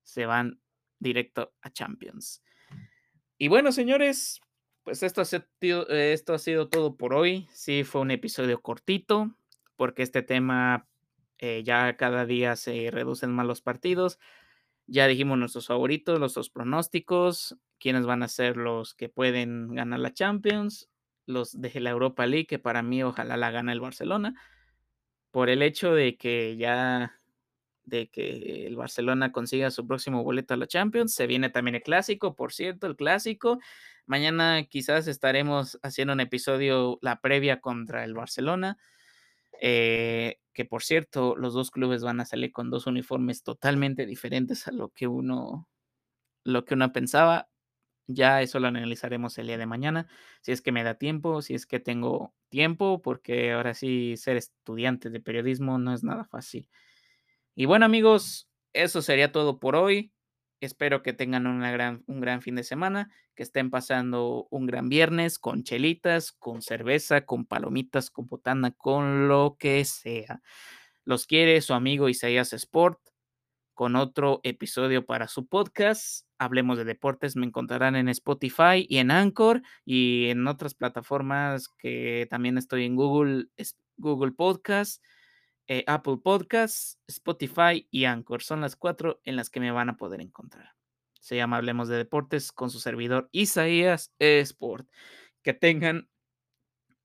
se 0.02 0.26
van 0.26 0.60
directo 0.98 1.52
a 1.60 1.70
Champions. 1.70 2.42
Y 3.36 3.48
bueno, 3.48 3.70
señores, 3.70 4.40
pues 4.82 5.02
esto 5.02 5.20
ha, 5.20 5.24
sido, 5.24 5.88
esto 5.88 6.34
ha 6.34 6.38
sido 6.38 6.68
todo 6.68 6.96
por 6.96 7.14
hoy. 7.14 7.46
Sí, 7.52 7.84
fue 7.84 8.00
un 8.00 8.10
episodio 8.10 8.60
cortito, 8.60 9.36
porque 9.76 10.02
este 10.02 10.22
tema 10.22 10.88
eh, 11.38 11.62
ya 11.64 11.96
cada 11.96 12.26
día 12.26 12.56
se 12.56 12.90
reducen 12.90 13.30
más 13.32 13.46
los 13.46 13.62
partidos. 13.62 14.18
Ya 14.86 15.06
dijimos 15.06 15.38
nuestros 15.38 15.66
favoritos, 15.68 16.18
nuestros 16.20 16.50
pronósticos, 16.50 17.56
quiénes 17.78 18.06
van 18.06 18.22
a 18.22 18.28
ser 18.28 18.56
los 18.56 18.94
que 18.94 19.08
pueden 19.08 19.74
ganar 19.74 20.00
la 20.00 20.12
Champions, 20.14 20.88
los 21.26 21.60
de 21.60 21.80
la 21.80 21.90
Europa 21.90 22.26
League, 22.26 22.46
que 22.46 22.58
para 22.58 22.82
mí 22.82 23.02
ojalá 23.02 23.36
la 23.36 23.50
gane 23.50 23.72
el 23.72 23.80
Barcelona. 23.80 24.34
por 25.30 25.50
el 25.50 25.62
hecho 25.62 25.94
de 25.94 26.16
que 26.16 26.56
ya 26.56 27.14
de 27.84 28.08
que 28.10 28.66
el 28.66 28.76
Barcelona 28.76 29.32
consiga 29.32 29.70
su 29.70 29.86
próximo 29.86 30.22
boleto 30.24 30.54
a 30.54 30.56
la 30.58 30.66
Champions. 30.66 31.14
Se 31.14 31.26
viene 31.26 31.50
también 31.50 31.76
el 31.76 31.82
clásico, 31.82 32.34
por 32.36 32.52
cierto, 32.52 32.86
el 32.86 32.96
clásico. 32.96 33.60
Mañana 34.06 34.64
quizás 34.64 35.08
estaremos 35.08 35.78
haciendo 35.82 36.12
un 36.14 36.20
episodio, 36.20 36.98
la 37.02 37.20
previa 37.20 37.60
contra 37.60 38.04
el 38.04 38.14
Barcelona. 38.14 38.78
Eh, 39.60 40.38
que 40.58 40.64
por 40.64 40.82
cierto, 40.82 41.36
los 41.36 41.54
dos 41.54 41.70
clubes 41.70 42.02
van 42.02 42.18
a 42.18 42.24
salir 42.24 42.50
con 42.50 42.68
dos 42.68 42.88
uniformes 42.88 43.44
totalmente 43.44 44.06
diferentes 44.06 44.66
a 44.66 44.72
lo 44.72 44.88
que 44.88 45.06
uno, 45.06 45.68
lo 46.44 46.64
que 46.64 46.74
uno 46.74 46.92
pensaba. 46.92 47.48
Ya 48.08 48.42
eso 48.42 48.60
lo 48.60 48.68
analizaremos 48.68 49.38
el 49.38 49.48
día 49.48 49.58
de 49.58 49.66
mañana, 49.66 50.08
si 50.42 50.52
es 50.52 50.62
que 50.62 50.72
me 50.72 50.84
da 50.84 50.96
tiempo, 50.96 51.42
si 51.42 51.54
es 51.54 51.66
que 51.66 51.80
tengo 51.80 52.34
tiempo, 52.50 53.02
porque 53.02 53.52
ahora 53.52 53.74
sí 53.74 54.16
ser 54.16 54.36
estudiante 54.36 55.10
de 55.10 55.20
periodismo 55.20 55.78
no 55.78 55.94
es 55.94 56.04
nada 56.04 56.24
fácil. 56.24 56.68
Y 57.54 57.66
bueno 57.66 57.86
amigos, 57.86 58.48
eso 58.72 59.02
sería 59.02 59.32
todo 59.32 59.60
por 59.60 59.76
hoy. 59.76 60.12
Espero 60.60 61.02
que 61.02 61.12
tengan 61.12 61.46
una 61.46 61.70
gran, 61.70 62.02
un 62.06 62.20
gran 62.20 62.42
fin 62.42 62.56
de 62.56 62.64
semana, 62.64 63.10
que 63.34 63.44
estén 63.44 63.70
pasando 63.70 64.48
un 64.50 64.66
gran 64.66 64.88
viernes 64.88 65.38
con 65.38 65.62
chelitas, 65.62 66.32
con 66.32 66.62
cerveza, 66.62 67.26
con 67.26 67.44
palomitas, 67.44 68.10
con 68.10 68.26
botana, 68.26 68.72
con 68.72 69.28
lo 69.28 69.56
que 69.58 69.84
sea. 69.84 70.42
Los 71.04 71.26
quiere 71.26 71.60
su 71.60 71.74
amigo 71.74 72.08
Isaías 72.08 72.52
Sport 72.52 72.98
con 73.78 73.94
otro 73.94 74.40
episodio 74.42 75.06
para 75.06 75.28
su 75.28 75.46
podcast. 75.46 76.26
Hablemos 76.36 76.78
de 76.78 76.84
deportes. 76.84 77.36
Me 77.36 77.46
encontrarán 77.46 77.94
en 77.94 78.08
Spotify 78.08 78.84
y 78.88 78.98
en 78.98 79.12
Anchor 79.12 79.62
y 79.84 80.30
en 80.30 80.48
otras 80.48 80.74
plataformas 80.74 81.68
que 81.68 82.26
también 82.28 82.58
estoy 82.58 82.84
en 82.84 82.96
Google, 82.96 83.46
Google 83.96 84.32
Podcast. 84.32 85.00
Eh, 85.70 85.84
Apple 85.86 86.16
Podcasts, 86.22 86.98
Spotify 87.06 87.86
y 87.90 88.06
Anchor. 88.06 88.42
Son 88.42 88.62
las 88.62 88.74
cuatro 88.74 89.20
en 89.24 89.36
las 89.36 89.50
que 89.50 89.60
me 89.60 89.70
van 89.70 89.90
a 89.90 89.98
poder 89.98 90.22
encontrar. 90.22 90.74
Se 91.20 91.36
llama 91.36 91.58
Hablemos 91.58 91.88
de 91.88 91.98
Deportes 91.98 92.52
con 92.52 92.70
su 92.70 92.80
servidor 92.80 93.28
Isaías 93.32 94.14
Sport. 94.18 94.88
Que 95.42 95.52
tengan, 95.52 96.08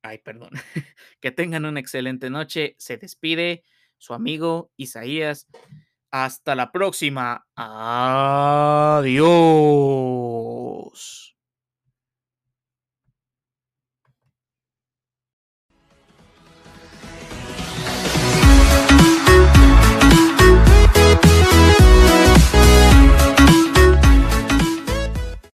ay, 0.01 0.19
perdón, 0.19 0.51
que 1.19 1.31
tengan 1.31 1.65
una 1.65 1.81
excelente 1.81 2.29
noche. 2.29 2.75
Se 2.79 2.95
despide 2.95 3.63
su 3.97 4.13
amigo 4.13 4.71
Isaías. 4.77 5.47
Hasta 6.09 6.55
la 6.55 6.71
próxima. 6.71 7.45
Adiós. 7.55 8.13